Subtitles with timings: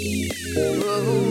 [0.00, 1.27] Oh.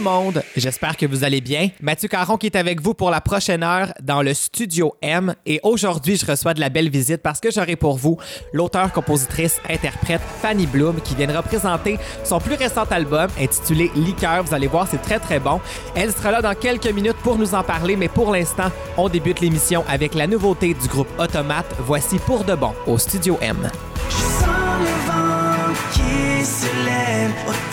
[0.00, 1.68] Le monde, j'espère que vous allez bien.
[1.80, 5.60] Mathieu Caron qui est avec vous pour la prochaine heure dans le studio M et
[5.62, 8.16] aujourd'hui je reçois de la belle visite parce que j'aurai pour vous
[8.52, 14.42] l'auteur, compositrice, interprète Fanny Bloom qui viendra présenter son plus récent album intitulé Liqueur.
[14.44, 15.60] Vous allez voir, c'est très très bon.
[15.94, 19.40] Elle sera là dans quelques minutes pour nous en parler, mais pour l'instant, on débute
[19.40, 21.74] l'émission avec la nouveauté du groupe Automate.
[21.80, 23.70] Voici pour de bon au studio M.
[24.08, 24.46] Je sens
[24.80, 27.69] le vent qui se lève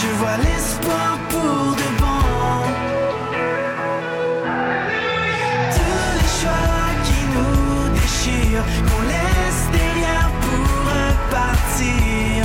[0.00, 2.22] je vois l'espoir pour de bon.
[5.76, 12.38] Tous les choix qui nous déchirent, qu'on laisse derrière pour repartir.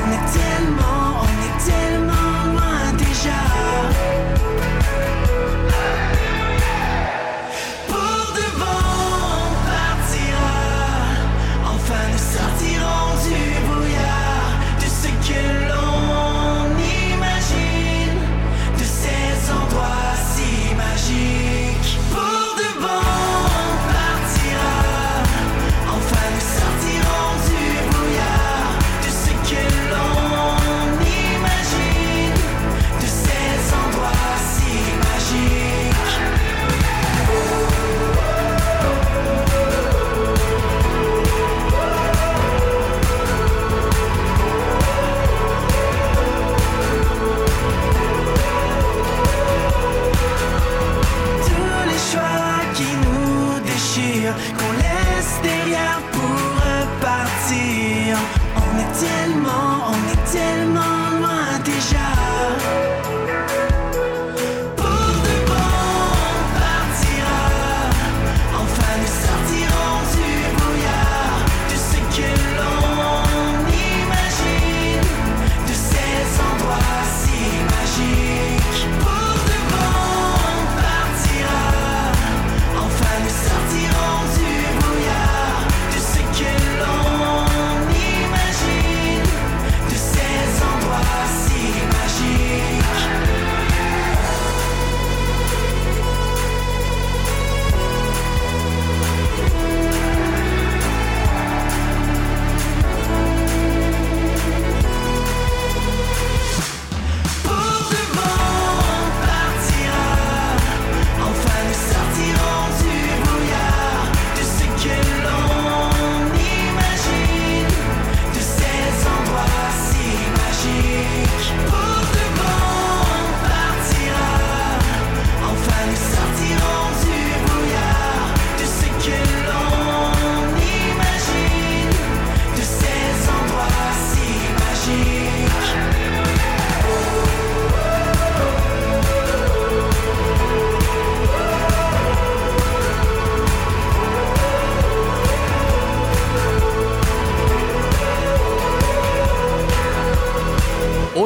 [0.00, 1.07] On est tellement,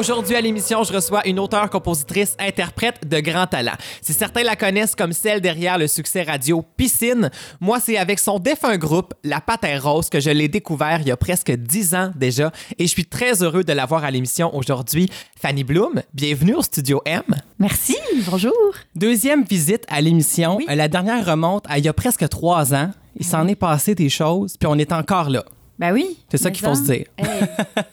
[0.03, 3.71] Aujourd'hui à l'émission, je reçois une auteure, compositrice, interprète de grand talent.
[4.01, 7.31] Si certains la connaissent comme celle derrière le succès radio Piscine,
[7.61, 11.11] moi c'est avec son défunt groupe La Patin Rose que je l'ai découvert il y
[11.11, 15.09] a presque dix ans déjà et je suis très heureux de l'avoir à l'émission aujourd'hui.
[15.41, 17.23] Fanny Bloom, bienvenue au Studio M.
[17.57, 17.95] Merci,
[18.29, 18.51] bonjour.
[18.97, 20.57] Deuxième visite à l'émission.
[20.57, 20.65] Oui.
[20.67, 22.91] La dernière remonte à il y a presque trois ans.
[23.15, 25.45] Il s'en est passé des choses, puis on est encore là.
[25.79, 26.17] Ben oui.
[26.29, 27.05] C'est ça qu'il faut se dire.
[27.17, 27.27] Hey,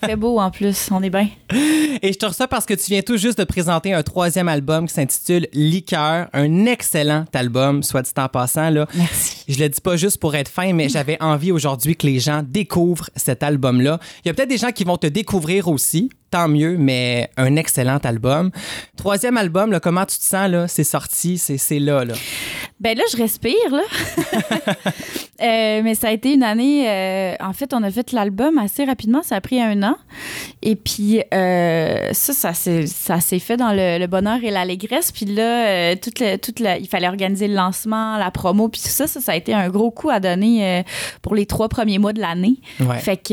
[0.05, 1.29] fait beau en plus, on est bien.
[2.03, 4.87] Et je te reçois parce que tu viens tout juste de présenter un troisième album
[4.87, 8.71] qui s'intitule Liqueur, un excellent album, soit dit en passant.
[8.71, 8.87] Là.
[8.95, 9.45] Merci.
[9.49, 12.43] Je le dis pas juste pour être fin, mais j'avais envie aujourd'hui que les gens
[12.47, 13.99] découvrent cet album-là.
[14.25, 17.57] Il y a peut-être des gens qui vont te découvrir aussi, tant mieux, mais un
[17.57, 18.51] excellent album.
[18.97, 20.51] Troisième album, là, comment tu te sens?
[20.51, 20.69] là?
[20.69, 22.05] C'est sorti, c'est c'est là.
[22.05, 22.15] là.
[22.81, 23.83] Ben là, je respire, là.
[25.43, 26.85] Euh, mais ça a été une année.
[26.87, 29.23] euh, en fait, on a fait l'album assez rapidement.
[29.23, 29.97] Ça a pris un an.
[30.61, 35.11] Et puis, euh, ça, ça s'est, ça s'est fait dans le, le bonheur et l'allégresse.
[35.13, 38.89] Puis là, toute le- toute la- il fallait organiser le lancement, la promo, puis tout
[38.91, 39.07] ça.
[39.07, 40.85] Ça, ça a été un gros coup à donner
[41.23, 42.57] pour les trois premiers mois de l'année.
[42.79, 42.99] Ouais.
[42.99, 43.33] Fait que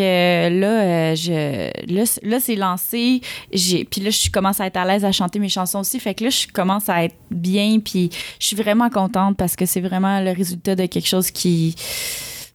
[0.61, 3.19] là, je, là, là, c'est lancé.
[3.51, 5.99] J'ai, puis là, je commence à être à l'aise à chanter mes chansons aussi.
[5.99, 7.79] Fait que là, je commence à être bien.
[7.83, 11.75] Puis je suis vraiment contente parce que c'est vraiment le résultat de quelque chose qui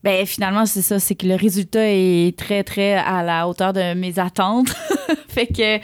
[0.04, 3.94] ben finalement c'est ça c'est que le résultat est très très à la hauteur de
[3.94, 4.74] mes attentes.
[5.28, 5.80] Fait que je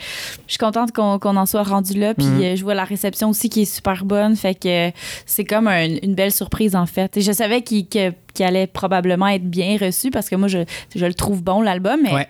[0.49, 2.41] suis contente qu'on en soit rendu là puis Mhm.
[2.43, 4.35] euh, je vois la réception aussi qui est super bonne.
[4.35, 4.91] Fait que
[5.25, 7.15] c'est comme un- une belle surprise en fait.
[7.15, 7.87] Et je savais qu'il
[8.41, 10.59] allait probablement être bien reçu parce que moi je,
[10.95, 12.27] je le trouve bon l'album mais Ouais.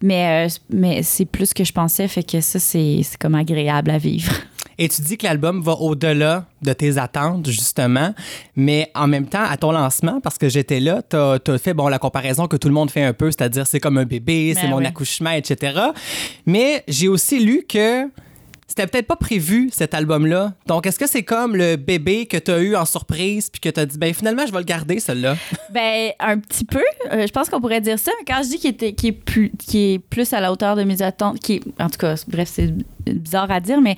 [0.00, 2.06] mais, euh, mais c'est plus ce que je pensais.
[2.06, 4.32] Fait que ça c'est comme agréable à vivre
[4.78, 8.14] Et tu dis que l'album va au-delà de tes attentes, justement,
[8.56, 11.88] mais en même temps, à ton lancement, parce que j'étais là, tu as, fait bon,
[11.88, 14.62] la comparaison que tout le monde fait un peu, c'est-à-dire c'est comme un bébé, c'est
[14.62, 14.86] Ben mon oui.
[14.86, 15.78] accouchement, etc.
[16.46, 18.08] Mais j'ai aussi lu que
[18.72, 20.54] c'était peut-être pas prévu, cet album-là.
[20.66, 23.68] Donc, est-ce que c'est comme le bébé que tu as eu en surprise, puis que
[23.68, 25.36] tu as dit, ben finalement, je vais le garder, celui-là?
[25.70, 26.82] Ben, un petit peu.
[27.12, 28.10] Euh, je pense qu'on pourrait dire ça.
[28.18, 31.02] Mais quand je dis qu'il est, plus, qu'il est plus à la hauteur de mes
[31.02, 32.72] attentes, qui en tout cas, bref, c'est
[33.04, 33.96] bizarre à dire, mais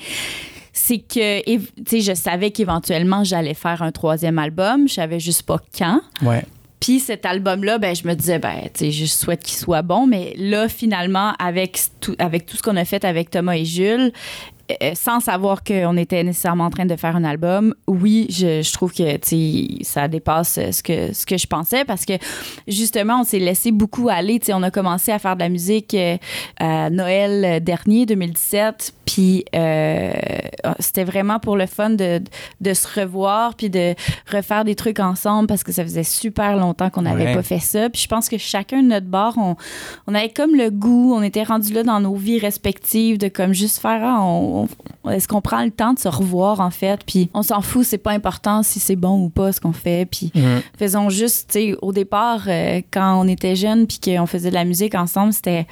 [0.76, 4.88] c'est que, et- tu sais, je savais qu'éventuellement, j'allais faire un troisième album.
[4.88, 6.00] Je savais juste pas quand.
[6.20, 6.44] Ouais.
[6.80, 10.06] Puis cet album-là, ben, je me disais, ben, tu sais, je souhaite qu'il soit bon.
[10.06, 14.12] Mais là, finalement, avec tout, avec tout ce qu'on a fait avec Thomas et Jules,
[14.94, 18.92] sans savoir qu'on était nécessairement en train de faire un album, oui, je, je trouve
[18.92, 19.02] que
[19.82, 22.14] ça dépasse ce que, ce que je pensais parce que
[22.68, 24.40] justement, on s'est laissé beaucoup aller.
[24.50, 26.16] On a commencé à faire de la musique euh,
[26.58, 28.94] à Noël dernier, 2017.
[29.04, 30.12] Puis euh,
[30.80, 32.20] c'était vraiment pour le fun de,
[32.60, 33.94] de se revoir puis de
[34.32, 37.34] refaire des trucs ensemble parce que ça faisait super longtemps qu'on n'avait Ouais.
[37.34, 37.88] pas fait ça.
[37.90, 39.56] Puis je pense que chacun de notre bord, on,
[40.06, 43.52] on avait comme le goût, on était rendu là dans nos vies respectives de comme
[43.54, 44.63] juste faire, ah, on- on-
[45.10, 47.98] est-ce qu'on prend le temps de se revoir en fait, puis on s'en fout, c'est
[47.98, 50.62] pas important si c'est bon ou pas ce qu'on fait, puis Mhm.
[50.78, 54.54] faisons juste, tu sais, au départ, euh, quand on était jeunes puis qu'on faisait de
[54.54, 55.66] la musique ensemble, c'était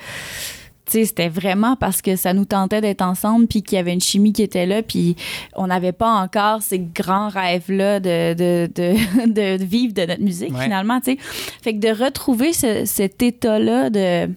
[0.89, 4.33] c'était vraiment parce que ça nous tentait d'être ensemble puis qu'il y avait une chimie
[4.35, 5.17] qui était là puis
[5.57, 10.53] on n'avait pas encore ces grands rêves-là de, de, de, de vivre de notre musique
[10.55, 10.65] Ouais.
[10.65, 11.19] finalement, tu sais.
[11.63, 14.29] Fait que de retrouver ce- cet état-là de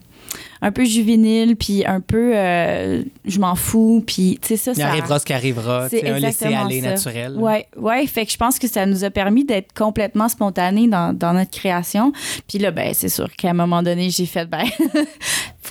[0.62, 4.78] un peu juvénile puis un peu euh, je m'en fous puis tu sais ça Il
[4.82, 5.90] ça arrivera ce qui arrivera.
[5.90, 6.90] c'est un exactement laisser-aller ça.
[6.90, 7.38] naturel.
[7.38, 11.14] Ouais, ouais, fait que je pense que ça nous a permis d'être complètement spontané dans,
[11.18, 12.12] dans notre création.
[12.48, 14.66] Puis là, ben, c'est sûr qu'à un moment donné, j'ai fait, ben,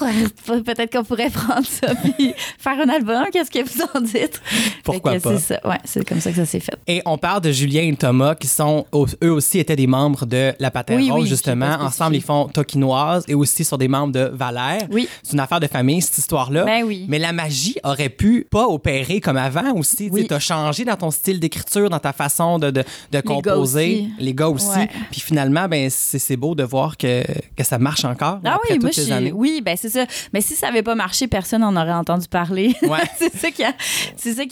[0.44, 3.24] peut-être qu'on pourrait prendre ça puis faire un album.
[3.32, 4.40] Qu'est-ce que vous en dites?
[4.82, 5.36] Pourquoi pas?
[5.38, 6.76] C'est ça, ouais, c'est comme ça que ça s'est fait.
[6.86, 8.86] Et on parle de Julien et Thomas, qui sont
[9.22, 11.76] eux aussi étaient des membres de la Patère Oui, oui, justement.
[11.80, 14.82] Ensemble, ils font Tokinoise et aussi sont des membres de Valère.
[14.90, 15.08] Oui.
[15.22, 16.64] C'est une affaire de famille, cette histoire-là.
[16.64, 17.06] Ben oui.
[17.08, 20.08] Mais la magie aurait pu pas opérer comme avant aussi.
[20.11, 20.26] Oui.
[20.26, 24.08] Tu as changé dans ton style d'écriture, dans ta façon de, de, de composer.
[24.19, 24.69] Les gars aussi.
[24.79, 24.88] Ouais.
[25.11, 27.23] Puis finalement, ben, c'est beau de voir que,
[27.56, 29.32] que ça marche encore Ah après oui, toutes ces années.
[29.32, 30.06] oui, ben c'est ça.
[30.32, 32.75] Mais si ça avait pas marché, personne n'en aurait entendu parler.
[32.85, 33.00] Ouais.
[33.19, 33.62] c'est ça qui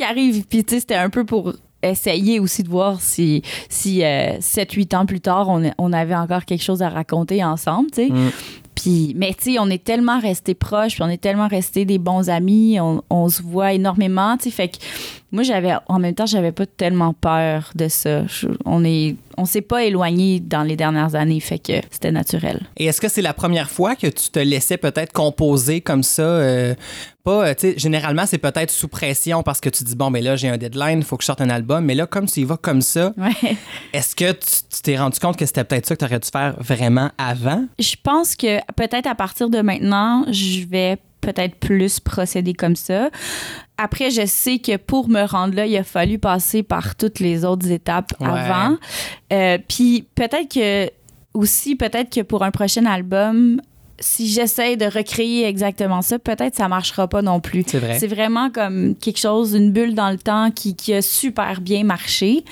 [0.00, 0.45] ça arrive.
[0.47, 1.53] Puis tu sais, c'était un peu pour
[1.83, 6.62] essayer aussi de voir si si 7-8 ans plus tard on, on avait encore quelque
[6.62, 8.12] chose à raconter ensemble, tu sais.
[8.12, 8.31] Mm.
[8.75, 11.99] Puis, mais tu sais, on est tellement restés proches, puis on est tellement restés des
[11.99, 14.51] bons amis, on, on se voit énormément, tu sais.
[14.51, 14.79] Fait que
[15.32, 18.26] moi, j'avais, en même temps, j'avais pas tellement peur de ça.
[18.26, 22.61] Je- on est, on s'est pas éloigné dans les dernières années, fait que c'était naturel.
[22.76, 26.23] Et est-ce que c'est la première fois que tu te laissais peut-être composer comme ça?
[26.23, 26.75] euh,
[27.25, 30.20] pas, euh, tu sais, généralement, c'est peut-être sous pression parce que tu dis, bon, mais
[30.20, 31.85] là, j'ai un deadline, il faut que je sorte un album.
[31.85, 33.56] Mais là, comme tu y vas comme ça, Ouais.
[33.93, 36.28] est-ce que tu tu t'es rendu compte que c'était peut-être ça que tu aurais dû
[36.32, 37.64] faire vraiment avant?
[37.78, 43.09] Je pense que peut-être à partir de maintenant, je vais peut-être plus procéder comme ça.
[43.83, 47.45] Après, je sais que pour me rendre là, il a fallu passer par toutes les
[47.45, 48.29] autres étapes Ouais.
[48.29, 48.77] avant.
[49.33, 50.91] Euh, Puis peut-être que
[51.35, 53.61] aussi, peut-être que pour un prochain album,
[53.99, 57.65] si j'essaie de recréer exactement ça, peut-être ça marchera pas non plus.
[57.67, 57.99] C'est vrai.
[57.99, 61.85] C'est vraiment comme quelque chose, une bulle dans le temps qui, qui a super bien
[61.85, 62.45] marché.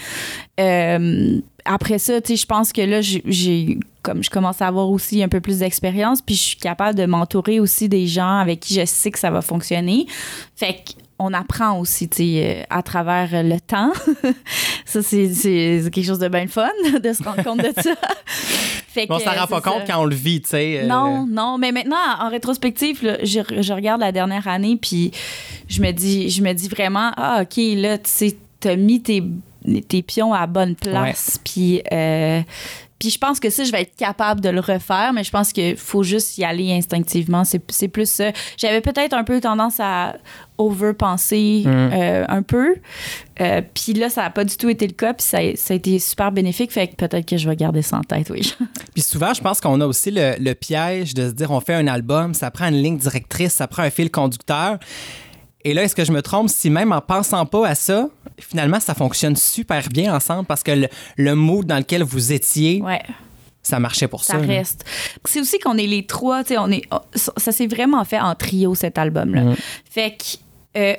[0.59, 4.89] Euh, après ça, tu sais, je pense que là, j'ai- comme je commence à avoir
[4.91, 8.61] aussi un peu plus d'expérience, puis je suis capable de m'entourer aussi des gens avec
[8.61, 10.07] qui je sais que ça va fonctionner.
[10.57, 10.83] Fait
[11.21, 13.93] qu'on apprend aussi, tu sais, euh, à travers le temps.
[14.87, 15.29] ça, c'est
[15.93, 16.69] quelque chose de bien fun
[17.03, 17.91] de se rendre compte de ça.
[18.27, 20.81] Fait Mais on que, s'en rend pas compte quand on le vit, tu sais.
[20.83, 25.11] euh, Non, non, mais maintenant en rétrospective, là, je, je regarde la dernière année puis
[25.69, 29.23] je me dis je me dis vraiment ah OK, là tu sais t'as mis tes,
[29.89, 32.41] tes pions à bonne place puis euh,
[33.01, 35.53] puis je pense que ça, je vais être capable de le refaire, mais je pense
[35.53, 37.43] qu'il faut juste y aller instinctivement.
[37.45, 38.31] C'est plus ça.
[38.57, 40.15] J'avais peut-être un peu tendance à
[40.59, 42.77] overpenser euh, un peu.
[43.41, 45.15] Euh, puis là, ça n'a pas du tout été le cas.
[45.15, 46.71] Puis ça, a- ça a été super bénéfique.
[46.73, 48.55] Fait que peut-être que je vais garder ça en tête, oui.
[48.95, 51.75] Puis souvent, je pense qu'on a aussi le, le piège de se dire on fait
[51.75, 54.79] un album, ça prend une ligne directrice, ça prend un fil conducteur.
[55.65, 58.09] Et là, est-ce que je me trompe si même en pensant pas à ça,
[58.41, 62.81] finalement, ça fonctionne super bien ensemble parce que le, le mood dans lequel vous étiez,
[62.83, 63.01] Ouais.
[63.63, 64.35] ça marchait pour ça.
[64.35, 64.85] Ça reste.
[65.25, 68.05] C'est aussi qu'on est les trois, tu sais, on est, oh, ça, ça s'est vraiment
[68.05, 69.43] fait en trio cet album-là.
[69.43, 69.57] Mhm.
[69.91, 70.17] Fait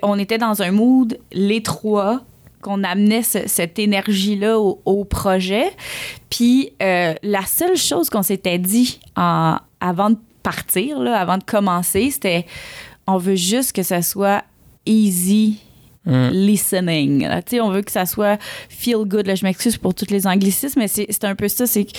[0.01, 2.21] qu'on était dans un mood, les trois,
[2.61, 5.65] qu'on amenait ce- cette énergie-là au, au projet.
[6.29, 11.43] Puis euh, la seule chose qu'on s'était dit en- avant de partir, là, avant de
[11.43, 12.45] commencer, c'était
[13.07, 14.43] on veut juste que ça soit
[14.85, 15.59] easy
[16.05, 16.29] Mm.
[16.31, 17.27] listening.
[17.27, 17.41] là.
[17.61, 18.39] On veut que ça soit
[18.69, 19.27] feel good.
[19.27, 21.67] Là, je m'excuse pour tous les anglicismes, mais c'est un peu ça.
[21.67, 21.97] C'est qu'il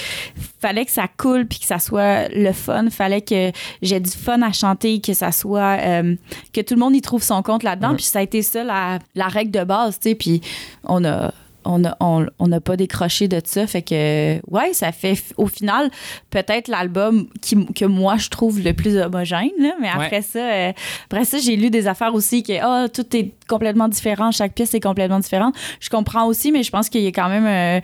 [0.60, 2.90] fallait que ça coule puis que ça soit le fun.
[2.90, 6.16] fallait que j'ai du fun à chanter, que ça soit euh,
[6.52, 7.92] que tout le monde y trouve son compte là-dedans.
[7.92, 7.96] Mm.
[7.96, 9.98] Puis ça a été ça la, la règle de base.
[10.18, 10.40] Puis
[10.84, 11.32] on a
[11.64, 15.46] on a on, on n'a pas décroché de ça fait que ouais ça fait au
[15.46, 15.92] final
[16.30, 20.06] peut-être l'album qui que moi je trouve le plus homogène là, mais Ouais.
[20.06, 20.72] après ça euh,
[21.04, 24.72] après ça j'ai lu des affaires aussi que ah tout est complètement différent chaque pièce
[24.74, 27.80] est complètement différente je comprends aussi mais je pense qu'il y a quand même euh,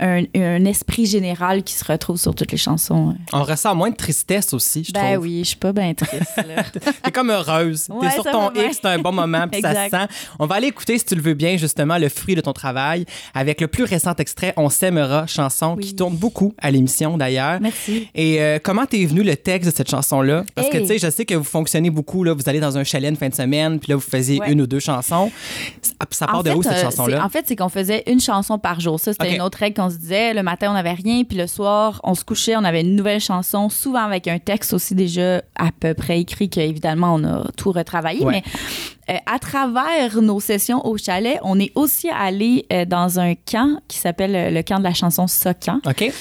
[0.00, 3.96] un, un esprit général qui se retrouve sur toutes les chansons On ressent moins de
[3.96, 5.24] tristesse aussi, je ben trouve.
[5.24, 6.40] oui je suis pas bien triste.
[7.02, 7.86] T'es comme heureuse.
[7.90, 8.50] Ouais, T'es sur ton.
[8.52, 10.06] X, c'est un bon moment, puis ça se sent.
[10.38, 13.04] On va aller écouter, si tu le veux bien, justement, le fruit de ton travail
[13.34, 15.84] avec le plus récent extrait On s'aimera, chanson Oui.
[15.84, 17.58] qui tourne beaucoup à l'émission d'ailleurs.
[17.60, 20.44] merci Et euh, comment t'es venu le texte de cette chanson-là?
[20.54, 22.84] Parce que, tu sais, je sais que vous fonctionnez beaucoup, là, vous allez dans un
[22.84, 24.52] chalet une fin de semaine, puis là, vous faisiez Ouais.
[24.52, 25.07] une ou deux chansons.
[25.82, 27.24] Ça, ça part En de fait, où, cette euh, chanson-là?
[27.24, 28.98] En fait, c'est qu'on faisait une chanson par jour.
[29.00, 30.34] Ça, c'était une autre règle qu'on se disait.
[30.34, 33.20] Le matin, on n'avait rien, puis le soir, on se couchait, on avait une nouvelle
[33.20, 37.72] chanson, souvent avec un texte aussi déjà à peu près écrit, qu'évidemment, on a tout
[37.72, 38.24] retravaillé.
[38.24, 38.42] Ouais.
[39.08, 43.34] Mais euh, à travers nos sessions au chalet, on est aussi allé euh, dans un
[43.34, 45.80] camp qui s'appelle le camp de la chanson Socan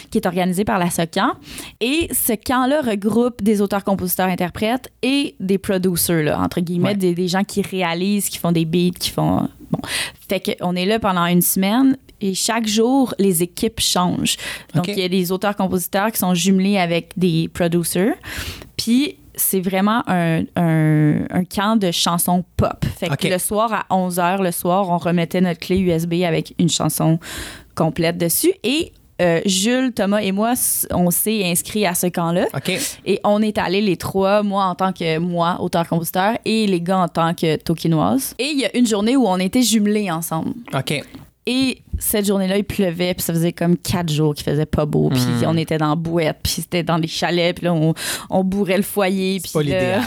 [0.10, 1.34] qui est organisé par la SOCAN.
[1.82, 6.96] Et ce camp-là regroupe des auteurs, compositeurs, interprètes et des producers, là, entre guillemets, Ouais.
[6.96, 9.50] des, des gens qui réalisent, qui font des beats, qui font...
[9.72, 9.80] Bon.
[10.30, 14.38] Fait qu'on est là pendant une semaine et chaque jour, les équipes changent.
[14.74, 18.16] Donc, il y a des auteurs-compositeurs qui sont jumelés avec des producers.
[18.76, 22.86] Puis, c'est vraiment un, un, un camp de chansons pop.
[22.98, 26.70] Fait que le soir, à 11h, le soir, on remettait notre clé USB avec une
[26.70, 27.20] chanson
[27.76, 28.54] complète dessus.
[28.64, 30.54] Et euh, Jules, Thomas et moi,
[30.92, 32.46] on s'est inscrits à ce camp-là.
[32.56, 32.72] OK.
[33.06, 37.00] Et on est allés les trois, moi en tant que moi, auteur-compositeur, et les gars
[37.00, 38.36] en tant que tokinoise.
[38.40, 40.54] Et il y a une journée où on était jumelés ensemble.
[40.76, 41.04] OK.
[41.50, 45.10] Et cette journée-là, il pleuvait, puis ça faisait comme quatre jours qu'il faisait pas beau,
[45.10, 45.46] puis Mm.
[45.48, 47.94] on était dans la bouette, puis c'était dans des chalets, puis là, on,
[48.30, 49.40] on bourrait le foyer.
[49.44, 50.02] C'est pas l'idéal.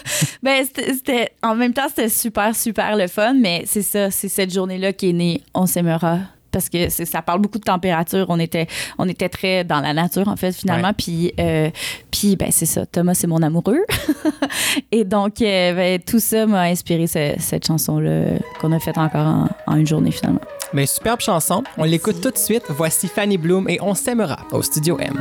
[0.42, 4.28] ben, c'était- c'était- en même temps, c'était super, super le fun, mais c'est ça, c'est
[4.28, 6.18] cette journée-là qui est née On s'aimera.
[6.56, 8.24] Parce que ça parle beaucoup de température.
[8.30, 10.88] On était, on était très dans la nature, en fait, finalement.
[10.88, 10.94] Ouais.
[10.96, 11.68] Puis, euh,
[12.10, 12.86] puis ben, c'est ça.
[12.86, 13.84] Thomas, c'est mon amoureux.
[14.92, 19.26] Et donc, euh, ben, tout ça m'a inspiré ce- cette chanson-là qu'on a faite encore
[19.26, 20.40] en, en une journée, finalement.
[20.72, 21.62] Mais superbe chanson.
[21.76, 22.62] On l'écoute tout de suite.
[22.70, 25.12] Voici Fanny Bloom et On s'aimera au Studio M.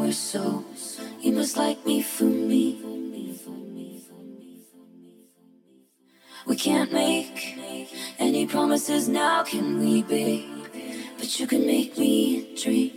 [0.00, 0.64] never so
[1.20, 2.80] you must like me for me.
[6.46, 7.58] We can't make
[8.18, 10.66] any promises now, can we, babe?
[11.18, 12.94] But you can make me drink.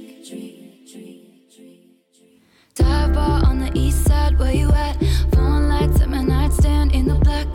[2.76, 4.98] Dive bar on the east side, where you at?
[5.34, 7.48] Phone lights at my nightstand in the black.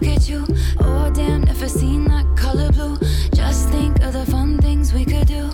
[0.00, 0.46] Look at you.
[0.80, 2.96] Oh, damn, never seen that color blue.
[3.34, 5.50] Just think of the fun things we could do.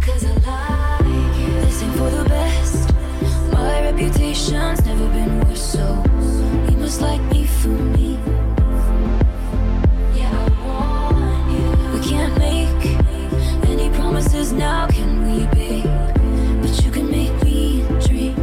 [0.00, 1.64] Cause I like it.
[1.64, 2.92] This ain't for the best.
[3.52, 6.02] My reputation's never been worse, so
[6.70, 8.18] you must like me for me.
[10.14, 11.98] Yeah, I want you.
[11.98, 15.84] We can't make any promises now, can we, babe?
[16.62, 18.36] But you can make me dream.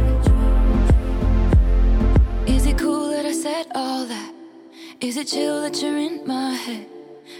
[2.46, 3.99] Is it cool that I said all?
[5.00, 6.86] Is it chill that you're in my head?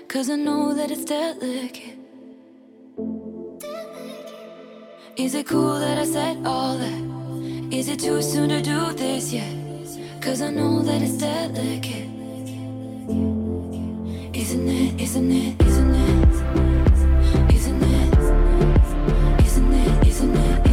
[0.09, 1.99] Cause I know that it's delicate.
[5.15, 7.71] Is it cool that I said all that?
[7.71, 9.55] Is it too soon to do this yet?
[10.23, 12.09] Cause I know that it's delicate.
[14.33, 16.29] Isn't it, isn't it, isn't it?
[17.53, 18.19] Isn't it?
[19.45, 20.70] Isn't it, isn't it, isn't it?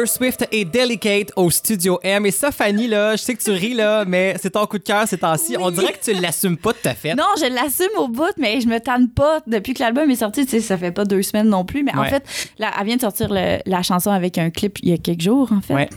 [0.00, 2.24] Taylor Swift et Delicate au Studio M.
[2.24, 4.82] Et ça, Fanny, là, je sais que tu ris, là, mais c'est ton coup de
[4.82, 5.56] cœur ces temps-ci.
[5.58, 7.14] On dirait que tu l'assumes pas tout à fait.
[7.14, 9.40] Non, je l'assume au bout, mais je me tanne pas.
[9.46, 11.82] Depuis que l'album est sorti, tu sais, ça fait pas deux semaines non plus.
[11.82, 12.24] Mais en fait,
[12.58, 15.20] là, elle vient de sortir le- la chanson avec un clip il y a quelques
[15.20, 15.74] jours, en fait.
[15.74, 15.88] Ouais.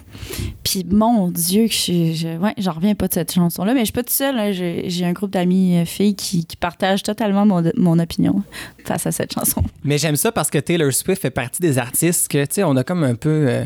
[0.64, 3.74] Puis mon Dieu, que je, je- ouais, j'en reviens pas de cette chanson-là.
[3.74, 4.36] Mais je suis pas toute seule.
[4.36, 4.52] là.
[4.52, 8.44] J'ai j'ai un groupe d'amis euh, filles qui, qui partagent totalement mon, mon opinion
[8.86, 9.64] face à cette chanson.
[9.84, 12.76] Mais j'aime ça parce que Taylor Swift fait partie des artistes que, tu sais, on
[12.76, 13.30] a comme un peu.
[13.48, 13.64] euh,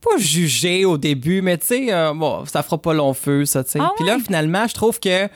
[0.00, 3.64] pas jugé au début, mais tu sais, euh, bon, ça fera pas long feu, ça,
[3.64, 3.78] tu sais.
[3.82, 5.28] Ah Puis là, finalement, je trouve que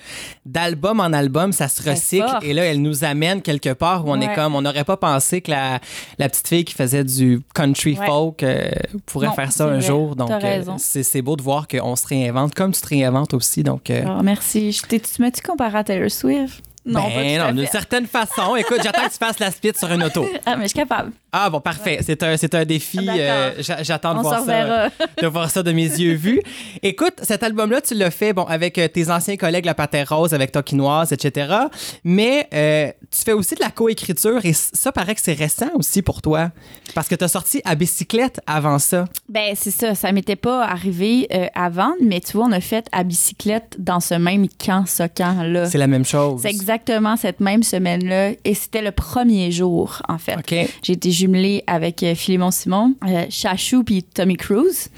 [0.47, 2.39] d'album en album, ça se recycle.
[2.43, 5.41] Et là, elle nous amène quelque part où on est comme, on n'aurait pas pensé
[5.41, 5.81] que la,
[6.19, 8.07] la petite fille qui faisait du country Ouais.
[8.07, 8.71] folk euh,
[9.07, 9.81] pourrait Non, faire ça un vrai.
[9.81, 10.15] jour.
[10.15, 13.63] Donc, euh, c'est beau de voir qu'on se réinvente comme tu te réinventes aussi.
[13.63, 14.79] Donc, Alors, merci.
[14.89, 16.63] Tu m'as-tu comparé à Taylor Swift?
[16.93, 18.57] Non, ben, non, d'une certaine façon.
[18.57, 20.27] Écoute, j'attends que tu fasses la split sur une auto.
[20.47, 21.13] Ah, mais je suis capable.
[21.33, 22.01] Ah bon, parfait.
[22.05, 22.99] C'est un, c'est un défi.
[23.09, 24.89] Euh, j'a- J'attends de voir ça.
[25.23, 26.41] de voir ça de mes yeux vus.
[26.83, 30.35] Écoute, cet album-là, tu l'as fait bon, avec euh, tes anciens collègues La Patère Rose,
[30.35, 31.55] avec Toquinoise, etc.
[32.05, 36.03] Mais euh, tu fais aussi de la coécriture et ça paraît que c'est récent aussi
[36.03, 36.51] pour toi.
[36.95, 39.05] Parce que tu as sorti à bicyclette avant ça.
[39.29, 39.95] Ben, c'est ça.
[39.95, 44.01] Ça m'était pas arrivé euh, avant, mais tu vois, on a fait à bicyclette dans
[44.01, 45.67] ce même camp, ce camp-là.
[45.67, 46.41] C'est la même chose.
[46.43, 46.51] C'est
[46.81, 48.31] exactement cette même semaine-là.
[48.45, 50.37] Et c'était le premier jour, en fait.
[50.83, 54.89] J'ai été jumelée avec euh, Philémon Simon, euh, Chachou puis Tommy Cruise.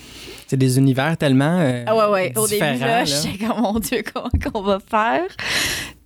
[0.46, 1.58] C'est des univers tellement.
[1.60, 2.38] euh, Ah ouais, ouais.
[2.38, 3.04] Au début, là, là.
[3.04, 5.24] j'étais comme, mon Dieu, comment qu'on va faire?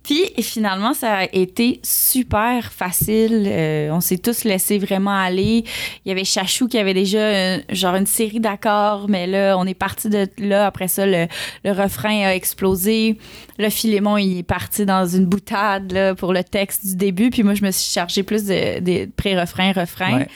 [0.07, 3.43] Puis finalement, ça a été super facile.
[3.45, 5.65] Euh, on s'est tous laissés vraiment aller.
[6.05, 9.65] Il y avait Chachou qui avait déjà euh, genre une série d'accords, mais là, on
[9.65, 10.65] est parti de là.
[10.65, 11.27] Après ça, le,
[11.65, 13.17] le refrain a explosé.
[13.59, 17.29] Le Philémon, il est parti dans une boutade là, pour le texte du début.
[17.29, 20.19] Puis moi, je me suis chargée plus de, de pré-refrain, refrain.
[20.19, 20.27] Ouais.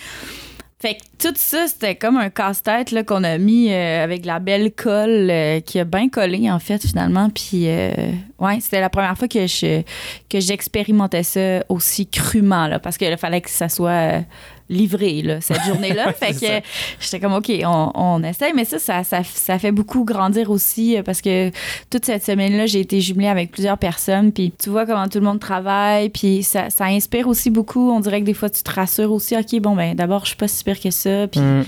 [0.82, 4.72] Fait que tout ça, c'était comme un casse-tête qu'on a mis euh, avec la belle
[4.72, 7.30] colle euh, qui a bien collé, en fait, finalement.
[7.30, 7.92] Puis, euh,
[8.40, 9.84] ouais, c'était la première fois que je
[10.28, 14.24] que j'expérimentais ça aussi crûment, là, parce qu'il fallait que ça soit
[14.72, 16.14] euh, livré, là, cette journée-là.
[16.14, 16.66] fait que
[17.00, 18.54] j'étais comme, OK, on, on essaye.
[18.56, 21.52] Mais ça, ça, ça, ça fait beaucoup grandir aussi, euh, parce que
[21.90, 24.32] toute cette semaine-là, j'ai été jumelée avec plusieurs personnes.
[24.32, 26.10] Puis tu vois comment tout le monde travaille.
[26.10, 27.92] Puis ça, ça inspire aussi beaucoup.
[27.92, 29.36] On dirait que des fois, tu te rassures aussi.
[29.36, 31.28] OK, bon, ben d'abord, je suis pas si pire que ça.
[31.28, 31.66] Puis Mm.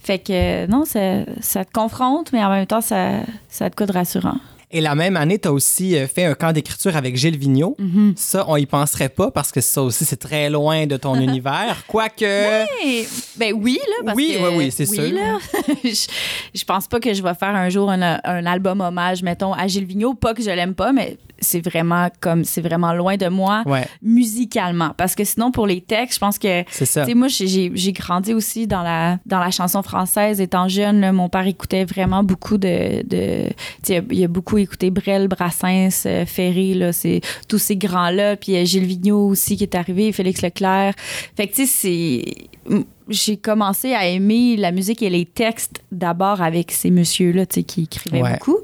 [0.00, 3.74] fait que non, ça, ça te confronte, mais en même temps, ça, ça a de
[3.74, 4.36] quoi de rassurant.
[4.74, 7.76] Et la même année, tu as aussi euh, fait un camp d'écriture avec Gilles Vigneault.
[7.78, 8.12] Mm-hmm.
[8.16, 11.84] Ça, on y penserait pas parce que ça aussi, c'est très loin de ton univers.
[11.86, 12.24] Quoique.
[12.86, 13.06] Et,
[13.36, 14.48] ben oui, là, parce Oui, que...
[14.48, 15.12] oui, oui, c'est sûr.
[15.12, 15.38] là.
[15.84, 16.06] je,
[16.54, 19.66] je pense pas que je vais faire un jour un, un album hommage, mettons, à
[19.66, 20.14] Gilles Vigneault.
[20.14, 22.44] Pas que je l'aime pas, mais c'est vraiment comme...
[22.44, 24.94] C'est vraiment loin de moi, Ouais, musicalement.
[24.96, 26.64] Parce que sinon, pour les textes, je pense que...
[26.70, 27.06] c'est ça.
[27.14, 30.40] Moi, j'ai- grandi aussi dans la, dans la chanson française.
[30.40, 33.02] Étant jeune, là, mon père écoutait vraiment beaucoup de.
[33.06, 33.50] de
[34.10, 38.36] il a beaucoup écouté Brel, Brassens, euh, Ferré, là, c'est, tous ces grands-là.
[38.36, 40.94] Puis euh, Gilles Vigneault aussi qui est arrivé, Félix Leclerc.
[41.36, 42.24] Fait que, tu sais,
[42.66, 42.82] c'est.
[43.08, 47.62] J'ai commencé à aimer la musique et les textes d'abord avec ces messieurs-là, tu sais,
[47.64, 48.32] qui écrivaient Ouais.
[48.34, 48.58] beaucoup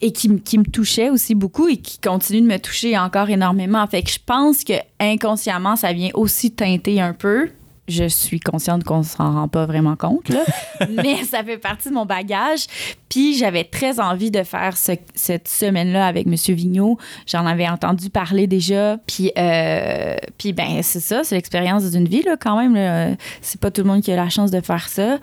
[0.00, 3.30] et qui, m- qui me touchait aussi beaucoup et qui continue de me toucher encore
[3.30, 3.86] énormément.
[3.86, 7.50] Fait que je pense que inconsciemment, ça vient aussi teinter un peu.
[7.88, 10.40] Je suis consciente qu'on s'en rend pas vraiment compte, là.
[10.90, 12.66] mais ça fait partie de mon bagage.
[13.08, 16.98] Puis j'avais très envie de faire ce- cette semaine-là avec Monsieur Vigneault.
[17.28, 18.96] J'en avais entendu parler déjà.
[19.06, 23.16] Puis, euh, puis ben c'est ça, c'est l'expérience d'une vie, là, quand même.
[23.40, 25.18] C'est pas tout le monde qui a la chance de faire ça.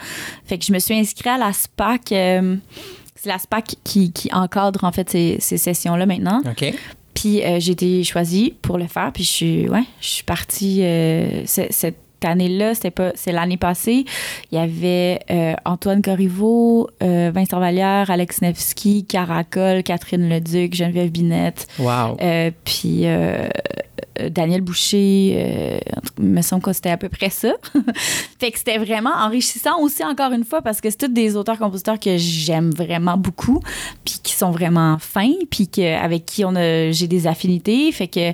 [0.45, 2.13] Fait que je me suis inscrite à la SPAC.
[2.13, 2.55] euh,
[3.23, 6.41] c'est la SPAC qui, qui encadre en fait ces, ces sessions-là maintenant.
[6.45, 6.73] OK.
[7.13, 9.11] Puis euh, j'ai été choisie pour le faire.
[9.13, 13.57] Puis je suis, ouais, je suis partie euh, ce- cette année-là, c'était pas, c'est l'année
[13.57, 14.03] passée.
[14.51, 21.67] Il y avait euh, Antoine Corriveau, Vincent Vallière, Alex Nevsky, Caracol, Catherine Leduc, Geneviève Binette,
[21.79, 22.17] Wow.
[22.65, 23.05] puis
[24.29, 25.79] Daniel Boucher, euh,
[26.19, 27.53] il me semble que c'était à peu près ça.
[28.39, 31.99] fait que c'était vraiment enrichissant aussi, encore une fois, parce que c'est tous des auteurs-compositeurs
[31.99, 33.59] que j'aime vraiment beaucoup,
[34.05, 37.91] puis qui sont vraiment fins, puis avec qui on j'ai des affinités.
[37.91, 38.33] Fait que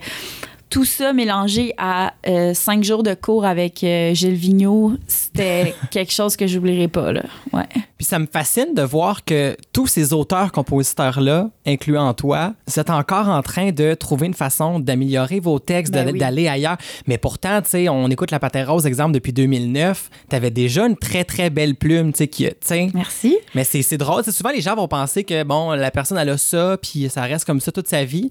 [0.70, 6.12] tout ça mélangé à euh, cinq jours de cours avec euh, Gilles Vigneault, c'était quelque
[6.12, 7.12] chose que j'oublierai pas.
[7.12, 7.24] Là.
[7.52, 7.68] Ouais.
[7.98, 13.28] Puis ça me fascine de voir que tous ces auteurs-compositeurs-là, incluant toi, vous êtes encore
[13.30, 16.20] en train de trouver une façon d'améliorer vos textes, Ben oui.
[16.20, 16.78] d'aller ailleurs.
[17.08, 20.10] Mais pourtant, tu sais, on écoute La Patère Rose, exemple, depuis 2009.
[20.30, 22.28] Tu avais déjà une très, très belle plume, tu
[22.62, 22.90] sais.
[22.94, 23.38] Merci.
[23.56, 24.24] Mais c'est drôle.
[24.24, 27.46] Souvent, les gens vont penser que, bon, la personne, elle a ça, puis ça reste
[27.46, 28.30] comme ça toute sa vie.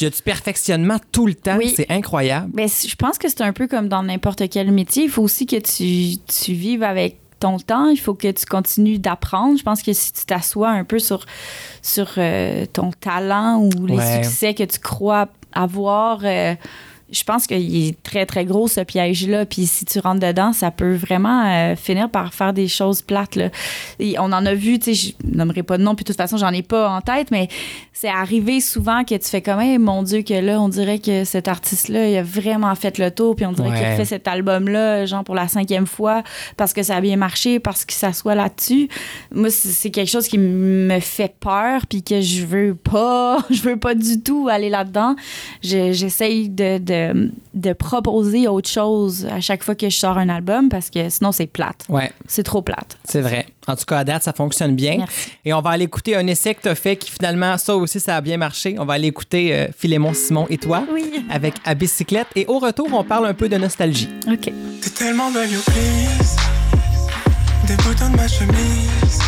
[0.00, 1.56] Il y a du perfectionnement tout le temps?
[1.58, 1.63] Oui.
[1.68, 2.50] C'est incroyable.
[2.52, 5.04] Ben, je pense que c'est un peu comme dans n'importe quel métier.
[5.04, 7.88] Il faut aussi que tu, tu vives avec ton temps.
[7.88, 9.58] Il faut que tu continues d'apprendre.
[9.58, 11.24] Je pense que si tu t'assois un peu sur,
[11.82, 14.22] sur euh, ton talent ou les Ouais.
[14.24, 16.54] succès que tu crois avoir, euh,
[17.14, 19.46] je pense qu'il est très, très gros, ce piège-là.
[19.46, 23.36] Puis si tu rentres dedans, ça peut vraiment euh, finir par faire des choses plates.
[23.36, 23.50] Là.
[24.00, 26.16] Et on en a vu, tu sais, je nommerai pas de nom, puis de toute
[26.16, 27.48] façon, j'en ai pas en tête, mais
[27.92, 31.24] c'est arrivé souvent que tu fais comme, Hey, mon Dieu, que là, on dirait que
[31.24, 33.78] cet artiste-là, il a vraiment fait le tour, puis on dirait Ouais.
[33.78, 36.22] qu'il fait cet album-là, genre pour la cinquième fois,
[36.56, 38.88] parce que ça a bien marché, parce qu'il s'assoit là-dessus.
[39.32, 43.76] Moi, c'est quelque chose qui me fait peur, puis que je veux pas, je veux
[43.78, 45.14] pas du tout aller là-dedans.
[45.62, 47.03] Je- J'essaye de, de,
[47.54, 51.32] de proposer autre chose à chaque fois que je sors un album, parce que sinon,
[51.32, 51.84] c'est plate.
[51.88, 52.96] Ouais, C'est trop plate.
[53.04, 53.46] c'est vrai.
[53.66, 54.96] En tout cas, à date, ça fonctionne bien.
[54.98, 55.30] Merci.
[55.44, 57.98] Et on va aller écouter un essai que tu as fait qui finalement, ça aussi,
[57.98, 58.76] ça a bien marché.
[58.78, 61.24] On va aller écouter euh, Philémon Simon et toi Oui.
[61.30, 62.26] avec À bicyclette.
[62.36, 64.08] Et au retour, on parle un peu de nostalgie.
[64.30, 64.52] OK.
[64.82, 65.48] T'es tellement belle.
[67.66, 69.18] Des boutons de ma chemise.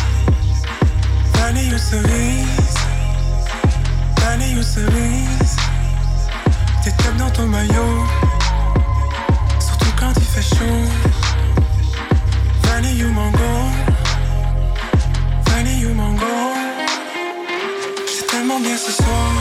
[1.33, 2.75] Vanille ou cerise.
[4.19, 5.55] Vanille ou cerise.
[6.87, 8.05] T'es top dans ton maillot.
[9.59, 10.83] Surtout quand il fait chaud.
[12.63, 13.55] Vanille ou mango.
[15.47, 16.25] Vanille ou mango.
[18.07, 19.36] J'ai tellement bien ce soir.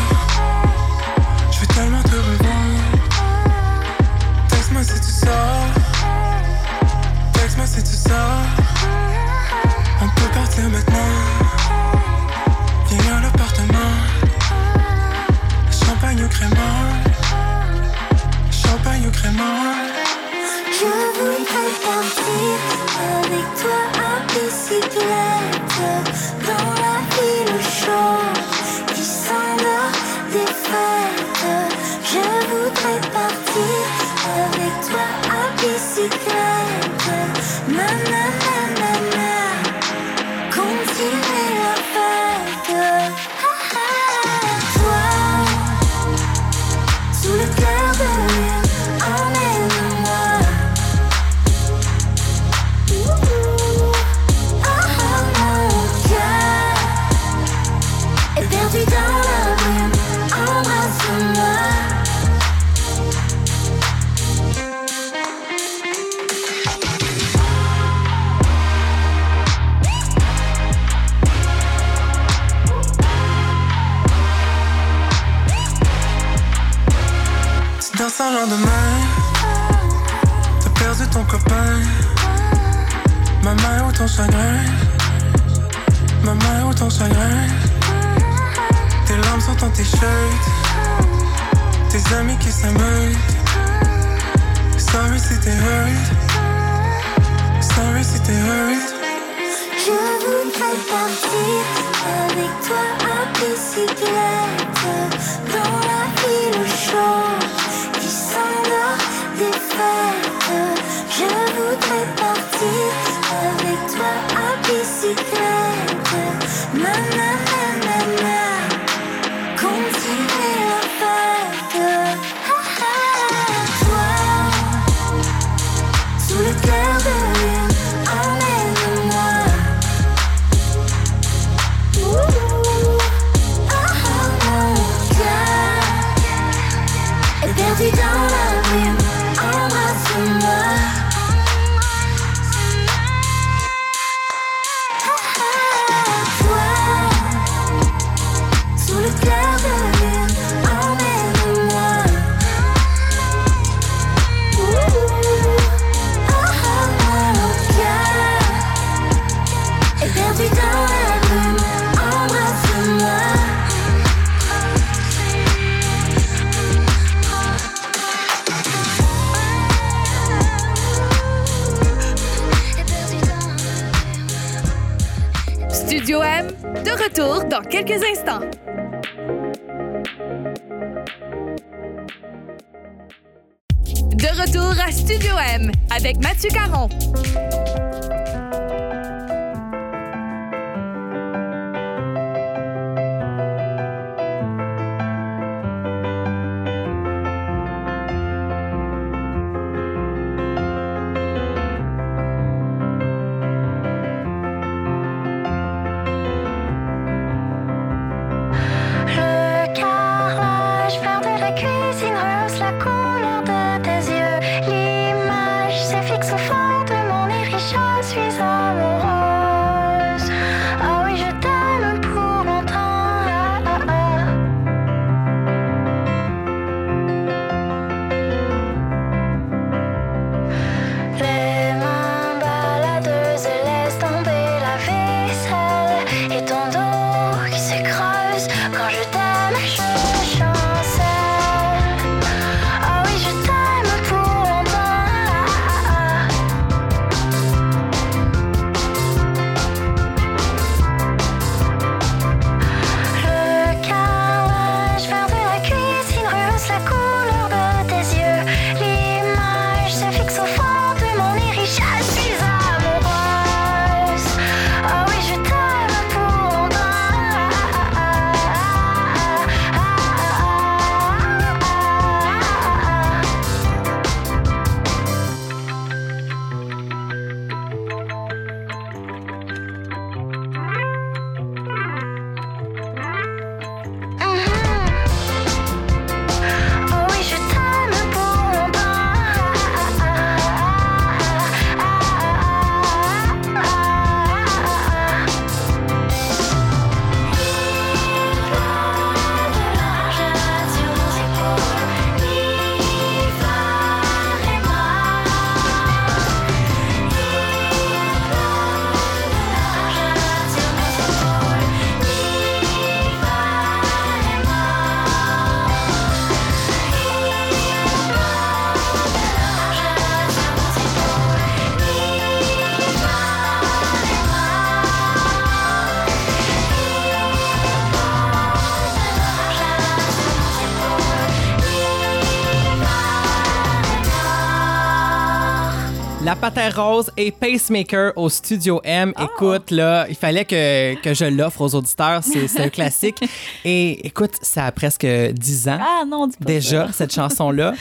[336.55, 339.13] Pater Rose et Pacemaker au Studio M.
[339.21, 342.23] Écoute, là, il fallait que, que je l'offre aux auditeurs.
[342.23, 343.17] C'est un classique.
[343.65, 345.79] Et écoute, ça a presque 10 ans.
[345.81, 346.93] Ah non, Déjà, ça.
[346.93, 347.73] cette chanson-là.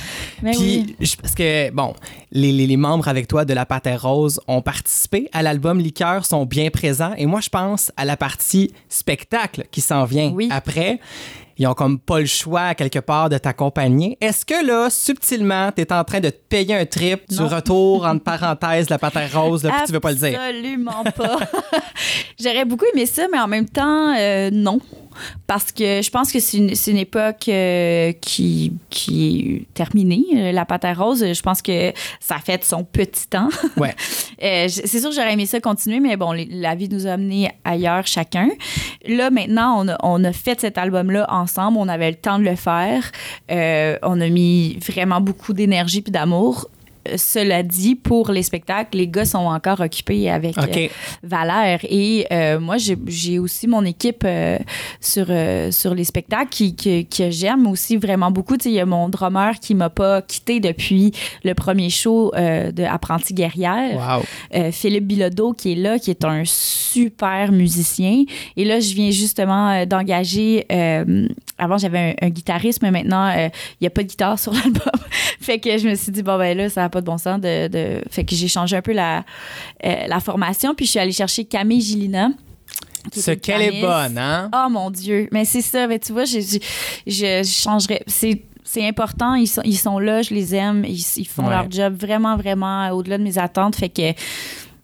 [0.41, 1.05] Mais Puis, oui.
[1.05, 1.93] je- parce que, bon,
[2.31, 6.25] les, les- les membres avec toi de la Pater Rose ont participé à l'album Liqueur,
[6.25, 7.13] sont bien présents.
[7.17, 10.49] Et moi, je pense à la partie spectacle qui s'en vient Oui.
[10.51, 10.99] après.
[11.57, 14.17] Ils ont comme pas le choix, quelque part, de t'accompagner.
[14.19, 18.05] Est-ce que là, subtilement, tu es en train de te payer un trip du retour,
[18.05, 20.39] entre parenthèses, la Pater Rose, là, puis tu veux pas le dire?
[20.39, 21.39] Absolument pas.
[22.39, 24.79] J'aurais beaucoup aimé ça, mais en même temps, euh, non.
[25.47, 30.51] Parce que je pense que c'est une, une époque euh, qui, qui est terminée, euh,
[30.51, 31.25] la pâte à rose.
[31.33, 33.49] Je pense que ça a fait son petit temps.
[33.77, 33.93] Ouais.
[34.41, 37.51] Euh, c'est sûr que j'aurais aimé ça continuer, mais bon, la vie nous a amenés
[37.65, 38.49] ailleurs chacun.
[39.05, 41.77] Là, maintenant, on a, on a fait cet album-là ensemble.
[41.77, 43.11] On avait le temps de le faire.
[43.51, 46.69] Euh, on a mis vraiment beaucoup d'énergie puis d'amour.
[47.17, 50.77] Cela dit, pour les spectacles, les gars sont encore occupés avec OK.
[50.77, 50.87] euh,
[51.23, 51.79] Valère.
[51.83, 52.75] Et euh, moi,
[53.07, 54.57] j'ai aussi mon équipe euh,
[54.99, 58.55] sur, euh, sur les spectacles qui, qui- que j'aime aussi vraiment beaucoup.
[58.65, 61.11] Il y a mon drummer qui m'a pas quitté depuis
[61.43, 63.95] le premier show de Apprenti guerrière.
[64.53, 64.71] Wow.
[64.71, 68.23] Philippe Bilodeau qui est là, qui est un super musicien.
[68.57, 70.65] Et là, je viens justement d'engager.
[71.57, 74.81] avant, j'avais un, un guitariste, mais maintenant, il n'y a pas de guitare sur l'album.
[75.39, 77.39] fait que je me suis dit, bon, ben là, ça n'a pas de bon sens.
[77.39, 79.23] De, de- Fait que j'ai changé un peu la,
[79.85, 80.73] euh, la formation.
[80.73, 82.29] Puis je suis allée chercher Camille Gilina.
[83.13, 84.49] Ce qu'elle est bonne, hein?
[84.53, 85.27] Oh mon Dieu.
[85.31, 85.85] Mais c'est ça.
[85.87, 86.59] Mais tu vois, je, je,
[87.05, 88.01] je changerais.
[88.07, 88.41] C'est.
[88.67, 91.51] C'est important, ils sont, ils sont là, je les aime, ils, ils font Ouais.
[91.51, 93.75] leur job vraiment, vraiment au-delà de mes attentes.
[93.75, 94.11] Fait que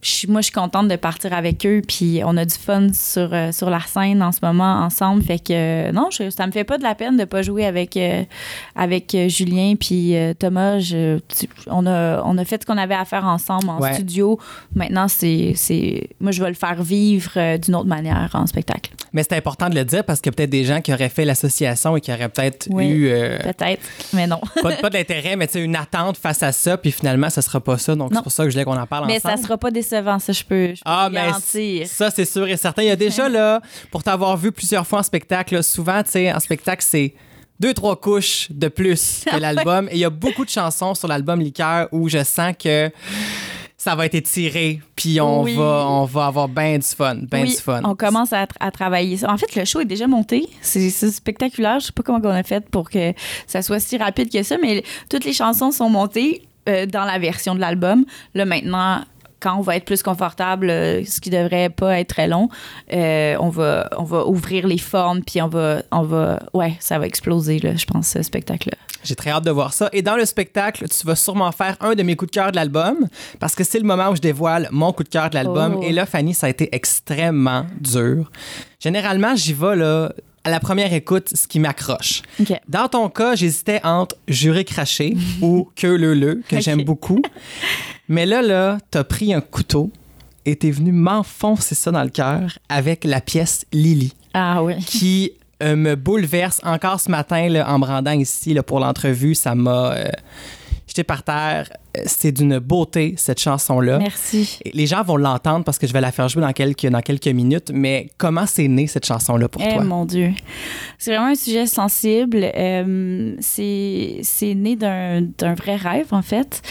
[0.01, 3.29] je moi, je suis contente de partir avec eux, puis on a du fun sur,
[3.33, 5.21] euh, sur la scène en ce moment ensemble.
[5.23, 7.65] Fait que euh, non, je- ça me fait pas de la peine de pas jouer
[7.65, 8.23] avec, euh,
[8.75, 10.79] avec Julien puis Thomas.
[10.79, 13.93] Je- tu- on, a, on a fait ce qu'on avait à faire ensemble en Ouais.
[13.93, 14.39] studio.
[14.75, 18.91] Maintenant, c'est c'est- moi, je vais le faire vivre d'une autre manière en spectacle.
[19.13, 21.09] Mais c'est important de le dire parce qu'il y a peut-être des gens qui auraient
[21.09, 22.87] fait l'association et qui auraient peut-être Oui.
[22.87, 23.81] eu euh, Peut-être,
[24.13, 24.39] mais non.
[24.61, 27.59] pas, pas d'intérêt, mais tu sais, une attente face à ça, puis finalement, ça sera
[27.59, 27.95] pas ça.
[27.95, 29.37] Donc, c'est pour ça que je voulais qu'on en parle mais ensemble.
[29.37, 31.87] ça sera pas décevant, ça, je peux, je peux Ah, mais garantir.
[31.87, 32.81] ça, c'est sûr et certain.
[32.83, 36.11] Il y a déjà, là, pour t'avoir vu plusieurs fois en spectacle, là, souvent, tu
[36.11, 37.13] sais, en spectacle, c'est
[37.59, 39.87] deux, trois couches de plus que l'album.
[39.91, 42.89] Et il y a beaucoup de chansons sur l'album Liqueur où je sens que
[43.77, 45.55] ça va être étiré, puis on, Oui.
[45.55, 47.81] va, on va avoir bien du fun, oui, du fun.
[47.83, 49.31] on commence à, tra- à travailler ça.
[49.31, 50.47] En fait, le show est déjà monté.
[50.61, 51.79] C'est c'est spectaculaire.
[51.79, 53.11] Je sais pas comment on a fait pour que
[53.47, 57.17] ça soit si rapide que ça, mais toutes les chansons sont montées euh, dans la
[57.17, 58.05] version de l'album.
[58.35, 59.01] Là, maintenant,
[59.41, 62.49] quand on va être plus confortable, euh, ce qui devrait pas être très long,
[62.93, 66.39] euh, on, va, on va ouvrir les formes, puis on va, on va...
[66.53, 68.77] Ouais, ça va exploser, là, je pense, ce spectacle-là.
[69.03, 69.89] J'ai très hâte de voir ça.
[69.93, 72.55] Et dans le spectacle, tu vas sûrement faire un de mes coups de cœur de
[72.55, 73.07] l'album
[73.39, 75.77] parce que c'est le moment où je dévoile mon coup de cœur de l'album.
[75.79, 75.83] Oh.
[75.83, 78.31] Et là, Fanny, ça a été extrêmement dur.
[78.79, 80.11] Généralement, j'y vais là,
[80.43, 82.21] à la première écoute, ce qui m'accroche.
[82.67, 87.21] Dans ton cas, j'hésitais entre Juré craché ou Que le le, que j'aime beaucoup.
[88.07, 89.91] Mais là, là, t'as pris un couteau
[90.45, 94.77] et t'es venu m'enfoncer ça dans le cœur avec la pièce Lily Ah oui.
[94.83, 99.35] qui euh, me bouleverse encore ce matin là, en me rendant ici là, pour l'entrevue.
[99.35, 100.09] Ça m'a euh,
[100.87, 101.69] jeté par terre.
[102.05, 103.97] C'est d'une beauté, cette chanson-là.
[103.99, 104.59] Merci.
[104.73, 107.27] Les gens vont l'entendre parce que je vais la faire jouer dans quelques, dans quelques
[107.27, 107.71] minutes.
[107.73, 109.83] Mais comment c'est né cette chanson-là pour Eh toi?
[109.83, 110.31] mon Dieu.
[110.97, 112.49] C'est vraiment un sujet sensible.
[112.55, 116.61] Euh, c'est c'est né d'un d'un vrai rêve, en fait.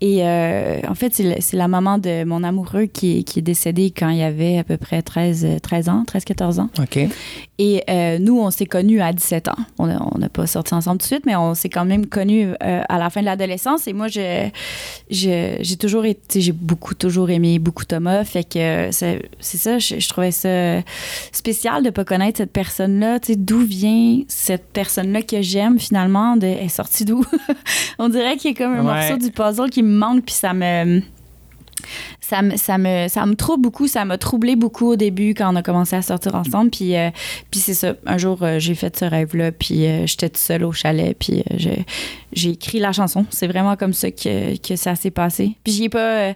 [0.00, 3.90] Et euh, en fait, c'est la maman de mon amoureux qui, est- qui est décédée
[3.94, 6.70] quand il avait à peu près 13, euh, 13 ans, 13-14 ans.
[6.78, 6.98] OK.
[7.58, 9.56] Et euh, nous, on s'est connus à 17 ans.
[9.78, 12.98] On n'a pas sorti ensemble tout de suite, mais on s'est quand même connus à
[12.98, 13.86] la fin de l'adolescence.
[13.86, 14.48] Et moi, je-
[15.10, 18.24] j'ai toujours été, j'ai beaucoup, toujours aimé beaucoup Thomas.
[18.24, 20.82] Fait que euh, c'est c'est ça, je, je trouvais ça
[21.32, 23.18] spécial de pas connaître cette personne-là.
[23.20, 26.36] Tu sais, d'où vient cette personne-là que j'aime finalement?
[26.36, 27.24] De, elle est sortie d'où?
[27.98, 29.08] on dirait qu'il y a comme un Ouais.
[29.08, 31.02] morceau du puzzle qui me manque, puis ça me
[32.30, 35.52] ça me, ça me, ça me trouble beaucoup, ça m'a troublé beaucoup au début quand
[35.52, 36.70] on a commencé à sortir ensemble.
[36.70, 37.10] Puis, euh,
[37.50, 37.94] puis c'est ça.
[38.06, 41.42] Un jour, euh, j'ai fait ce rêve-là, puis euh, j'étais toute seule au chalet, puis
[41.56, 43.26] j'ai- écrit la chanson.
[43.30, 45.56] C'est vraiment comme ça que, que ça s'est passé.
[45.64, 46.32] Puis j'y ai pas,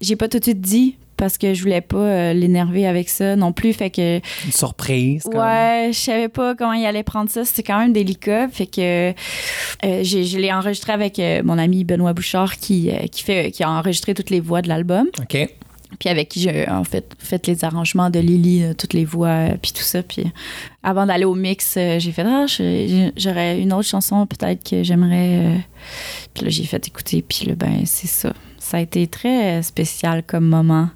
[0.00, 3.36] j'ai pas tout de suite dit parce que je voulais pas euh, l'énerver avec ça
[3.36, 3.72] non plus.
[3.72, 5.24] Fait que Une surprise.
[5.26, 7.44] Ouais, je savais pas comment il allait prendre ça.
[7.44, 8.48] C'était quand même délicat.
[8.48, 9.12] Fait que euh,
[9.82, 14.14] je l'ai enregistré avec euh, mon ami Benoît Bouchard qui, qui, fait, qui a enregistré
[14.14, 15.06] toutes les voix de l'album.
[15.20, 15.48] OK.
[16.00, 19.72] Puis avec qui j'ai en fait fait les arrangements de Lily, toutes les voix, puis
[19.72, 20.02] tout ça.
[20.02, 20.24] Puis
[20.82, 22.44] avant d'aller au mix, j'ai fait Ah,
[23.16, 25.64] j'aurais une autre chanson peut-être que j'aimerais.
[26.34, 27.24] Puis là, j'ai fait écouter.
[27.26, 28.34] Puis là, ben, c'est ça.
[28.58, 30.88] ça a été très spécial comme moment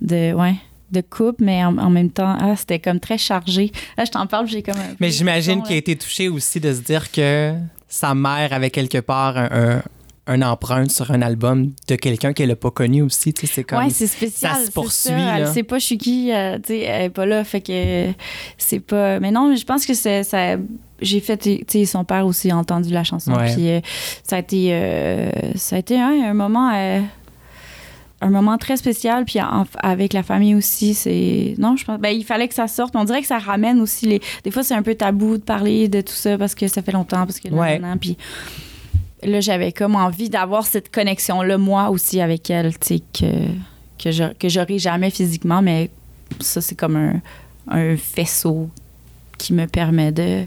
[0.00, 0.54] de, ouais,
[0.90, 3.72] de couple, mais en, en même temps, ah, c'était comme très chargé.
[3.96, 6.72] Là, je t'en parle, j'ai comme un Mais j'imagine qu'il a été touché aussi de
[6.72, 7.54] se dire que
[7.88, 9.82] sa mère avait quelque part un, un,
[10.26, 13.32] un empreinte sur un album de quelqu'un qu'elle n'a pas connu aussi.
[13.32, 13.78] Tu sais, c'est comme.
[13.78, 14.54] Ouais, c'est spécial.
[14.54, 15.38] ça se poursuit, ça.
[15.38, 18.12] Elle sait pas je suis qui, euh, tu sais, elle est pas là, fait que
[18.56, 19.18] c'est pas.
[19.20, 20.56] Mais non, je pense que c'est ça.
[21.02, 23.80] J'ai fait, tu sais, son père aussi a entendu la chanson, puis euh,
[24.22, 26.70] ça a été, euh, ça a été hein, un moment.
[28.22, 31.54] Un moment très spécial, puis en- avec la famille aussi, c'est...
[31.58, 31.98] Non, je pense...
[31.98, 32.94] Ben, il fallait que ça sorte.
[32.96, 34.20] On dirait que ça ramène aussi les...
[34.44, 36.92] Des fois, c'est un peu tabou de parler de tout ça parce que ça fait
[36.92, 37.48] longtemps, parce que...
[37.48, 37.78] là, Ouais.
[37.78, 38.16] nan, nan, puis
[39.22, 43.32] là, j'avais comme envie d'avoir cette connexion-là, moi aussi, avec elle, tu sais, que,
[44.02, 45.90] que, je, que j'aurai jamais physiquement, mais
[46.40, 47.20] ça, c'est comme un,
[47.68, 48.68] un faisceau
[49.38, 50.44] qui me permet de,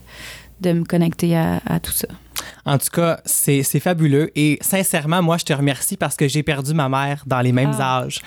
[0.62, 2.08] de me connecter à, à tout ça.
[2.66, 4.32] En tout cas, c'est fabuleux.
[4.36, 7.76] Et sincèrement, moi, je te remercie parce que j'ai perdu ma mère dans les mêmes
[7.80, 8.00] Ah.
[8.04, 8.20] âges.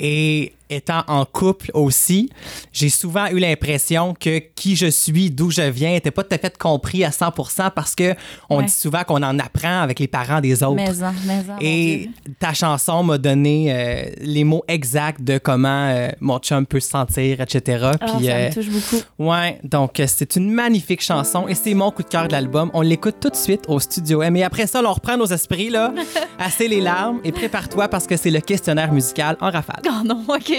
[0.00, 2.30] Et étant en couple aussi,
[2.72, 6.38] j'ai souvent eu l'impression que qui je suis, d'où je viens, n'était pas tout à
[6.38, 8.14] fait compris à 100% parce que
[8.50, 8.64] on Ouais.
[8.64, 10.74] dit souvent qu'on en apprend avec les parents des autres.
[10.76, 12.08] Maison, maison, mon Et
[12.40, 16.88] ta chanson m'a donné euh, les mots exacts de comment euh, mon chum peut se
[16.88, 17.90] sentir, etc.
[17.92, 19.02] Ah, Puis, ça euh, me touche beaucoup.
[19.18, 22.70] Ouais, donc euh, c'est une magnifique chanson et c'est mon coup de cœur de l'album.
[22.74, 24.34] On l'écoute tout de suite au studio M.
[24.36, 25.92] Et après ça, là, on reprend nos esprits, là,
[26.38, 29.82] assez les larmes et prépare-toi parce que c'est le questionnaire musical en rafale.
[29.96, 30.50] Oh non, OK.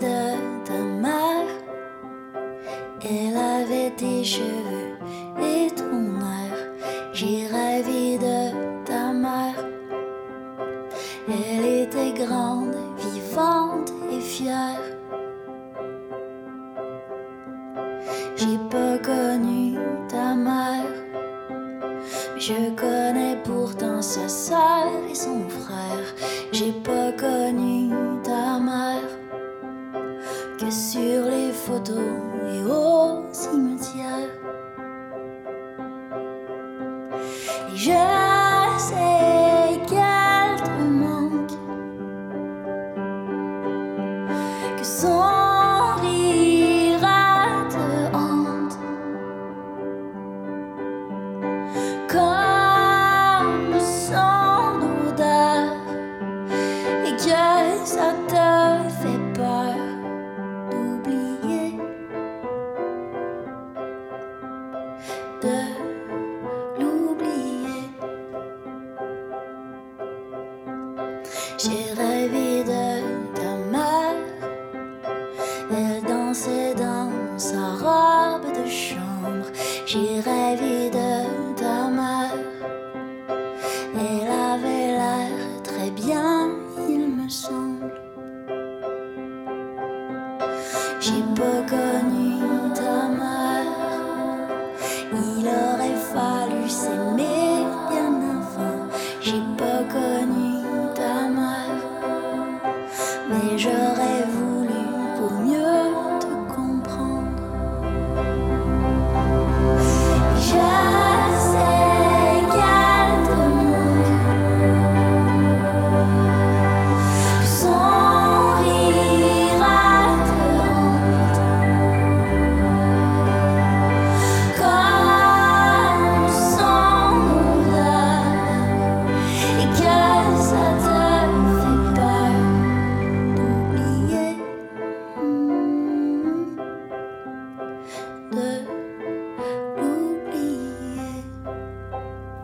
[0.00, 1.46] De ta mère.
[3.02, 4.98] Elle avait tes cheveux
[5.40, 6.56] et ton air.
[7.12, 9.54] J'ai rêvé de ta mère.
[11.28, 14.82] Elle était grande, vivante et fière.
[18.36, 21.06] J'ai pas connu ta mère.
[22.38, 26.14] Je connais pourtant sa sœur et son frère.
[26.52, 27.05] J'ai pas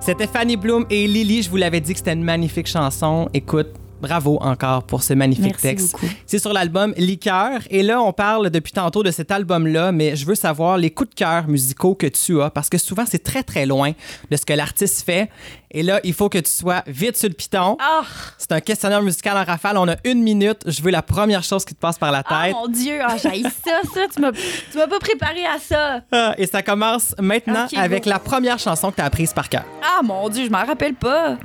[0.04, 1.44] C'était Fanny Bloom et Lily.
[1.44, 3.28] Je vous l'avais dit que c'était une magnifique chanson.
[3.32, 3.68] Écoute,
[4.02, 5.96] bravo encore pour ce magnifique Merci texte.
[6.26, 7.60] C'est sur l'album Liqueur.
[7.70, 11.10] Et là, on parle depuis tantôt de cet album-là, mais je veux savoir les coups
[11.10, 13.92] de cœur musicaux que tu as, parce que souvent, c'est très, très loin
[14.30, 15.30] de ce que l'artiste fait.
[15.70, 17.78] Et là, il faut que tu sois vite sur le piton.
[17.80, 18.02] Ah,
[18.36, 19.78] C'est un questionnaire musical en rafale.
[19.78, 20.58] On a une minute.
[20.66, 22.54] Je veux la première chose qui te passe par la ah, tête.
[22.54, 24.00] mon Dieu, ah, j'haïs ça, ça.
[24.12, 26.00] Tu m'as, pas préparé à ça.
[26.12, 28.10] Ah, Et ça commence maintenant avec go.
[28.10, 29.64] la première chanson que tu as apprise par cœur.
[29.82, 31.38] Ah, mon Dieu, je m'en rappelle pas.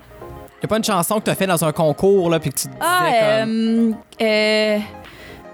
[0.62, 2.56] Il a pas une chanson que tu as fait dans un concours, là, puis que
[2.58, 3.96] tu te disais Ah, comme...
[4.22, 4.80] euh, euh,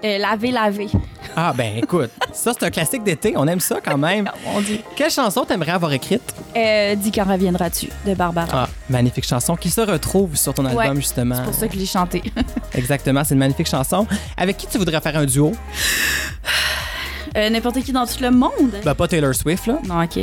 [0.04, 0.88] euh, laver, laver.
[1.36, 3.34] Ah, ben écoute, ça, c'est un classique d'été.
[3.36, 4.30] On aime ça quand même.
[4.46, 4.78] Oh, mon Dieu.
[4.94, 6.22] Quelle chanson t'aimerais avoir écrite?
[6.56, 8.46] Euh, dis quand reviendras-tu de Barbara.
[8.52, 11.34] Ah, magnifique chanson qui se retrouve sur ton album, Ouais, justement.
[11.34, 12.22] C'est pour ça que je l'ai chanté.
[12.74, 14.06] Exactement, c'est une magnifique chanson.
[14.36, 15.50] Avec qui tu voudrais faire un duo?
[17.36, 18.70] Euh, N'importe qui dans tout le monde.
[18.84, 19.78] Ben, pas Taylor Swift, là.
[19.88, 20.18] Non, OK.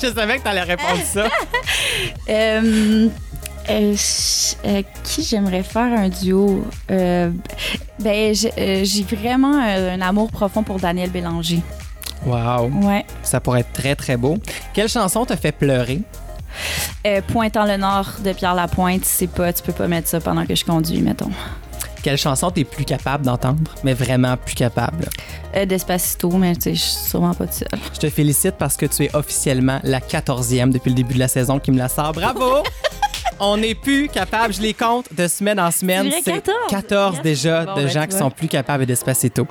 [0.00, 1.24] Je savais que t'allais répondre ça.
[2.30, 3.08] Euh,
[3.70, 3.94] Euh,
[4.64, 6.64] euh, qui j'aimerais faire un duo?
[6.90, 7.30] Euh,
[8.00, 11.60] ben, j'ai euh, j'ai vraiment un amour profond pour Daniel Bélanger.
[12.24, 12.70] Wow.
[12.82, 13.04] Ouais.
[13.22, 14.38] Ça pourrait être très, très beau.
[14.72, 16.00] Quelle chanson te fait pleurer?
[17.28, 20.54] Pointant le Nord de Pierre Lapointe, c'est pas, tu peux pas mettre ça pendant que
[20.54, 21.30] je conduis, mettons.
[22.02, 25.08] Quelle chanson t'es plus capable d'entendre, mais vraiment plus capable?
[25.66, 27.68] Despacito, mais je suis sûrement pas seule.
[27.94, 31.28] Je te félicite parce que tu es officiellement la 14e depuis le début de la
[31.28, 32.12] saison qui me la sort.
[32.12, 32.62] Bravo!
[33.40, 36.10] On n'est plus capable, je les compte de semaine en semaine.
[36.10, 36.56] C'est vrai, 14.
[36.70, 37.22] 14 Yes.
[37.22, 39.46] déjà Bon, de ben, gens qui sont plus capables d'Espacito.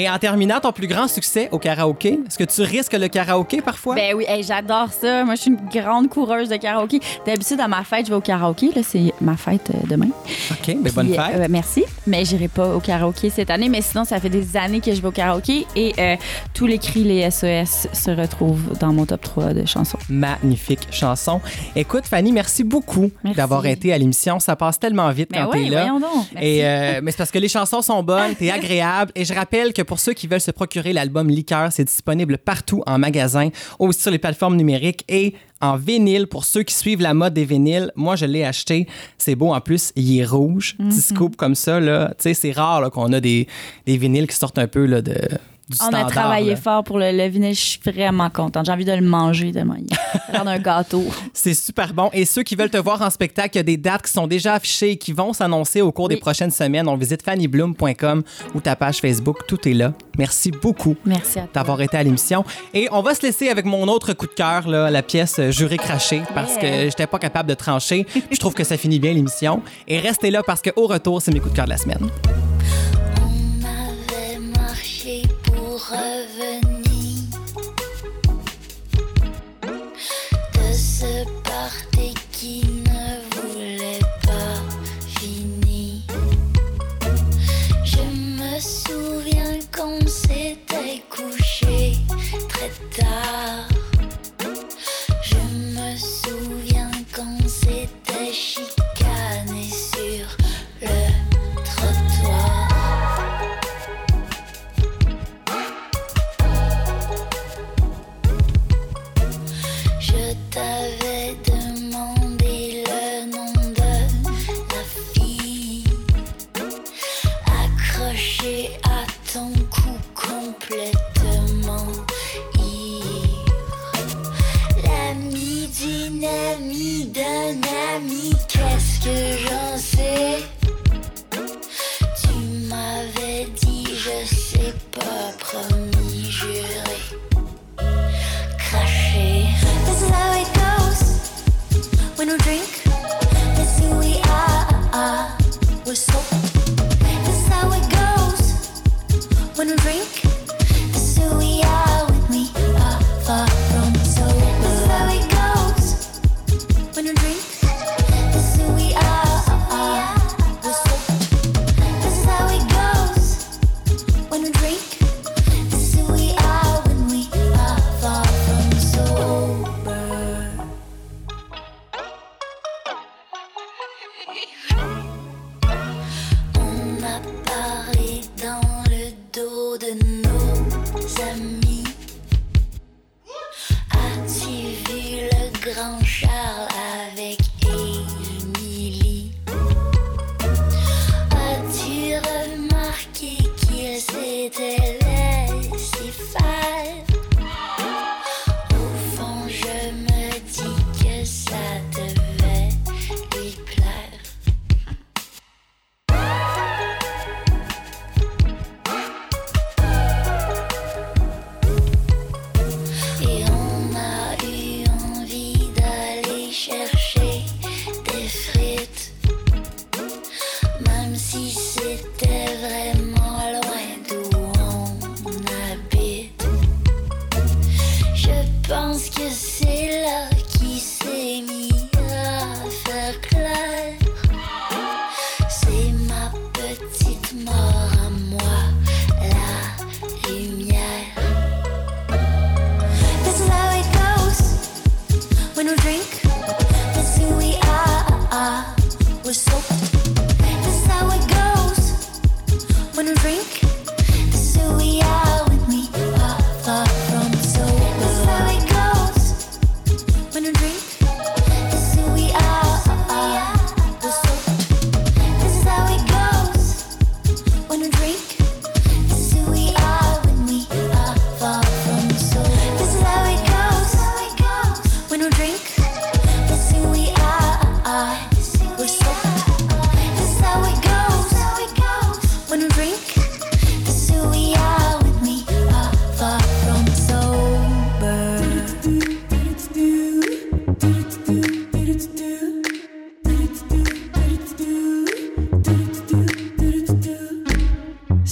[0.00, 3.60] Et en terminant, ton plus grand succès au karaoké, est-ce que tu risques le karaoké
[3.60, 3.96] parfois?
[3.96, 5.24] Ben oui, hey, j'adore ça.
[5.24, 7.00] Moi, je suis une grande coureuse de karaoké.
[7.26, 8.70] D'habitude, à ma fête, je vais au karaoké.
[8.76, 10.06] Là, c'est ma fête euh, demain.
[10.52, 11.34] OK, ben bonne fête.
[11.34, 11.84] euh, merci.
[12.06, 13.68] Mais j'irai pas au karaoké cette année.
[13.68, 15.66] Mais sinon, ça fait des années que je vais au karaoké.
[15.74, 16.14] Et euh,
[16.54, 19.98] tous les cris, les SES se retrouvent dans mon top 3 de chansons.
[20.08, 21.40] Magnifique chanson.
[21.74, 24.38] Écoute, Fanny, merci beaucoup d'avoir été à l'émission.
[24.38, 25.86] Ça passe tellement vite Mais quand ouais, t'es là.
[25.88, 26.00] donc.
[26.34, 26.46] Merci.
[26.46, 29.10] Et mais c'est parce que les chansons sont bonnes, t'es agréable.
[29.16, 32.82] Et je rappelle que pour ceux qui veulent se procurer l'album Liqueur, c'est disponible partout
[32.86, 37.14] en magasin, aussi sur les plateformes numériques et en vinyle pour ceux qui suivent la
[37.14, 37.90] mode des vinyles.
[37.96, 38.86] Moi, je l'ai acheté.
[39.16, 39.92] C'est beau en plus.
[39.96, 41.80] Il est rouge, petit scoop comme ça.
[41.80, 42.14] Là.
[42.18, 43.48] Tu sais, c'est rare qu'on a des,
[43.86, 45.16] des vinyles qui sortent un peu là, de,
[45.68, 46.06] du On standard.
[46.06, 46.56] a travaillé là.
[46.56, 47.54] fort pour le, le vinyle.
[47.54, 48.66] Je suis vraiment contente.
[48.66, 49.86] J'ai envie de le manger tellement il
[50.36, 51.04] a d'un gâteau.
[51.34, 52.10] C'est super bon.
[52.12, 54.26] Et ceux qui veulent te voir en spectacle, il y a des dates qui sont
[54.26, 56.88] déjà affichées et qui vont s'annoncer au cours des prochaines semaines.
[56.88, 58.22] On visite fannybloom.com
[58.54, 59.38] ou ta page Facebook.
[59.46, 59.92] Tout est là.
[60.18, 62.44] Merci beaucoup Merci d'avoir été à l'émission.
[62.74, 65.76] Et on va se laisser avec mon autre coup de cœur, là, la pièce Juré
[65.76, 66.60] craché, parce Yeah.
[66.60, 68.06] que j'étais pas capable de trancher.
[68.30, 69.62] Je trouve que ça finit bien l'émission.
[69.86, 72.08] Et restez là parce qu'au retour, c'est mes coups de cœur de la semaine.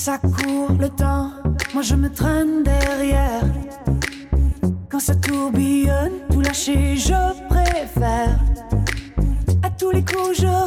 [0.06, 1.32] Ça court le temps,
[1.74, 3.42] moi je me traîne derrière.
[4.88, 8.38] Quand ça tourbillonne, tout lâcher, je préfère.
[9.64, 10.65] À tous les coups, je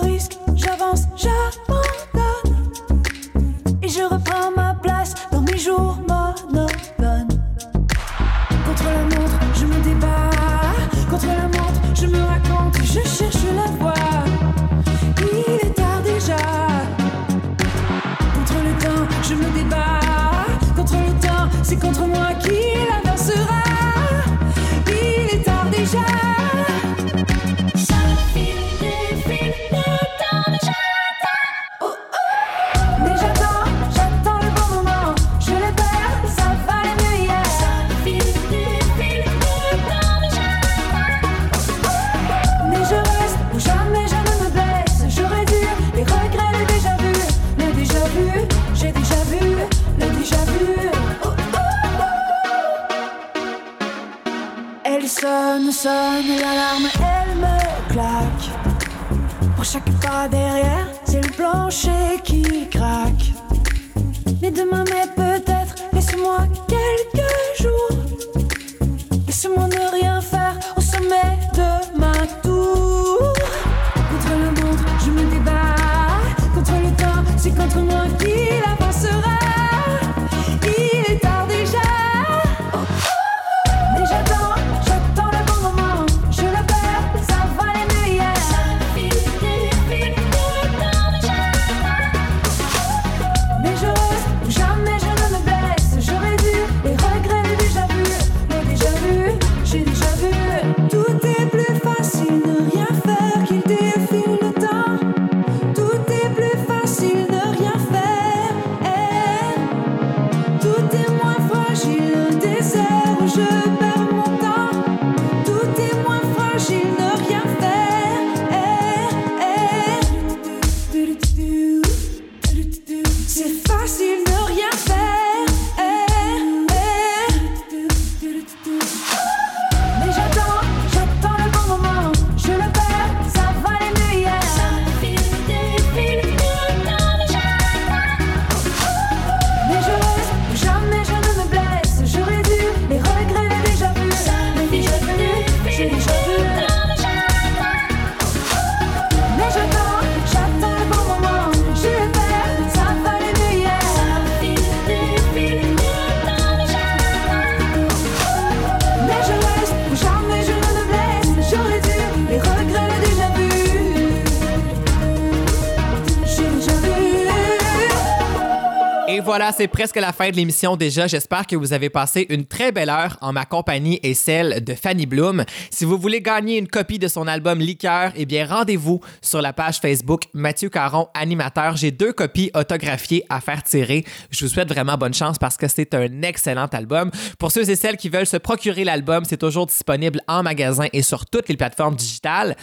[169.60, 171.08] c'est presque la fin de l'émission déjà.
[171.08, 174.74] J'espère que vous avez passé une très belle heure en ma compagnie et celle de
[174.74, 175.44] Fanny Bloom.
[175.70, 179.52] Si vous voulez gagner une copie de son album Liqueur, eh bien rendez-vous sur la
[179.52, 181.76] page Facebook Mathieu Caron, animateur.
[181.76, 184.06] J'ai deux copies autographiées à faire tirer.
[184.32, 187.12] Je vous souhaite vraiment bonne chance parce que c'est un excellent album.
[187.38, 191.02] Pour ceux et celles qui veulent se procurer l'album, c'est toujours disponible en magasin et
[191.02, 192.56] sur toutes les plateformes digitales.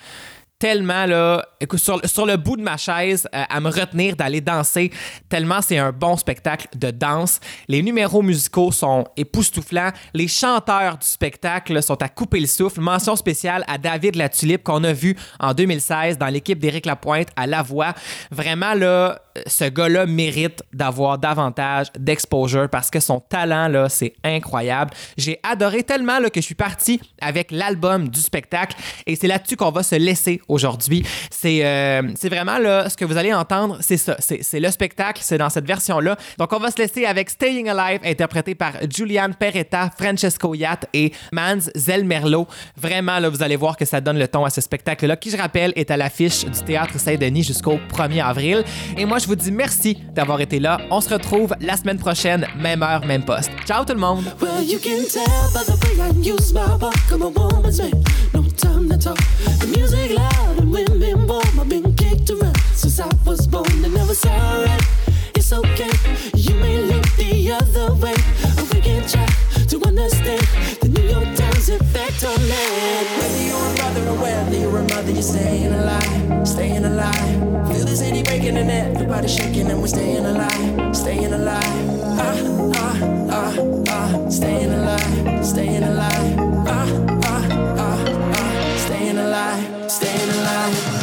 [0.59, 4.91] tellement là, sur, le bout de ma chaise euh, à me retenir d'aller danser,
[5.29, 7.39] tellement c'est un bon spectacle de danse.
[7.67, 9.91] Les numéros musicaux sont époustouflants.
[10.13, 12.79] Les chanteurs du spectacle sont à couper le souffle.
[12.79, 17.47] Mention spéciale à David Latulippe qu'on a vu en 2016 dans l'équipe d'Éric Lapointe à
[17.47, 17.93] La Voix.
[18.31, 24.91] Vraiment là, ce gars-là mérite d'avoir davantage d'exposure parce que son talent, là, c'est incroyable.
[25.17, 29.55] J'ai adoré tellement là, que je suis parti avec l'album du spectacle et c'est là-dessus
[29.55, 31.05] qu'on va se laisser aujourd'hui.
[31.31, 34.15] C'est euh, vraiment là, ce que vous allez entendre, c'est ça.
[34.19, 36.17] C'est le spectacle, c'est dans cette version-là.
[36.37, 41.11] Donc, on va se laisser avec Staying Alive, interprété par Julian Peretta, Francesco Yatt et
[41.31, 42.47] Mans Zelmerlo.
[42.77, 45.37] Vraiment, là, vous allez voir que ça donne le ton à ce spectacle-là, qui, je
[45.37, 48.63] rappelle, est à l'affiche du Théâtre Saint-Denis jusqu'au 1er avril.
[48.97, 50.79] Et moi, vous dis merci d'avoir été là.
[50.91, 53.51] On se retrouve la semaine prochaine, même heure, même poste.
[53.65, 54.23] Ciao tout le monde!
[71.65, 73.07] Times effect on it.
[73.17, 77.67] Whether you're a brother or whether you're a mother, you're staying alive, staying alive.
[77.67, 81.63] Feel the city breaking and everybody shaking, and we're staying alive, staying alive.
[82.19, 82.37] Ah,
[82.75, 82.99] ah,
[83.31, 83.57] ah,
[83.89, 86.37] ah, staying alive, staying alive.
[86.67, 86.87] Ah,
[87.23, 87.47] ah,
[87.77, 88.05] ah,
[88.35, 90.94] ah, staying alive, staying alive.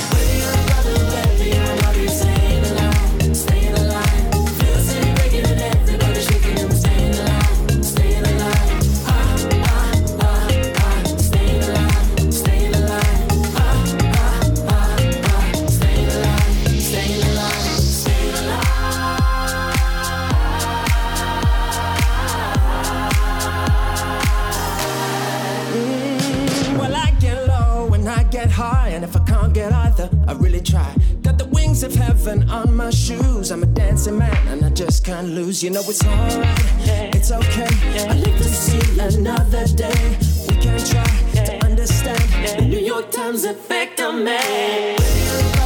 [29.52, 30.94] Get either, I really try.
[31.22, 33.50] Got the wings of heaven on my shoes.
[33.50, 35.62] I'm a dancing man, and I just can't lose.
[35.62, 37.68] You know it's alright, it's okay.
[38.08, 40.16] I live to see another day.
[40.48, 45.61] We can try to understand the New York Times effect on me.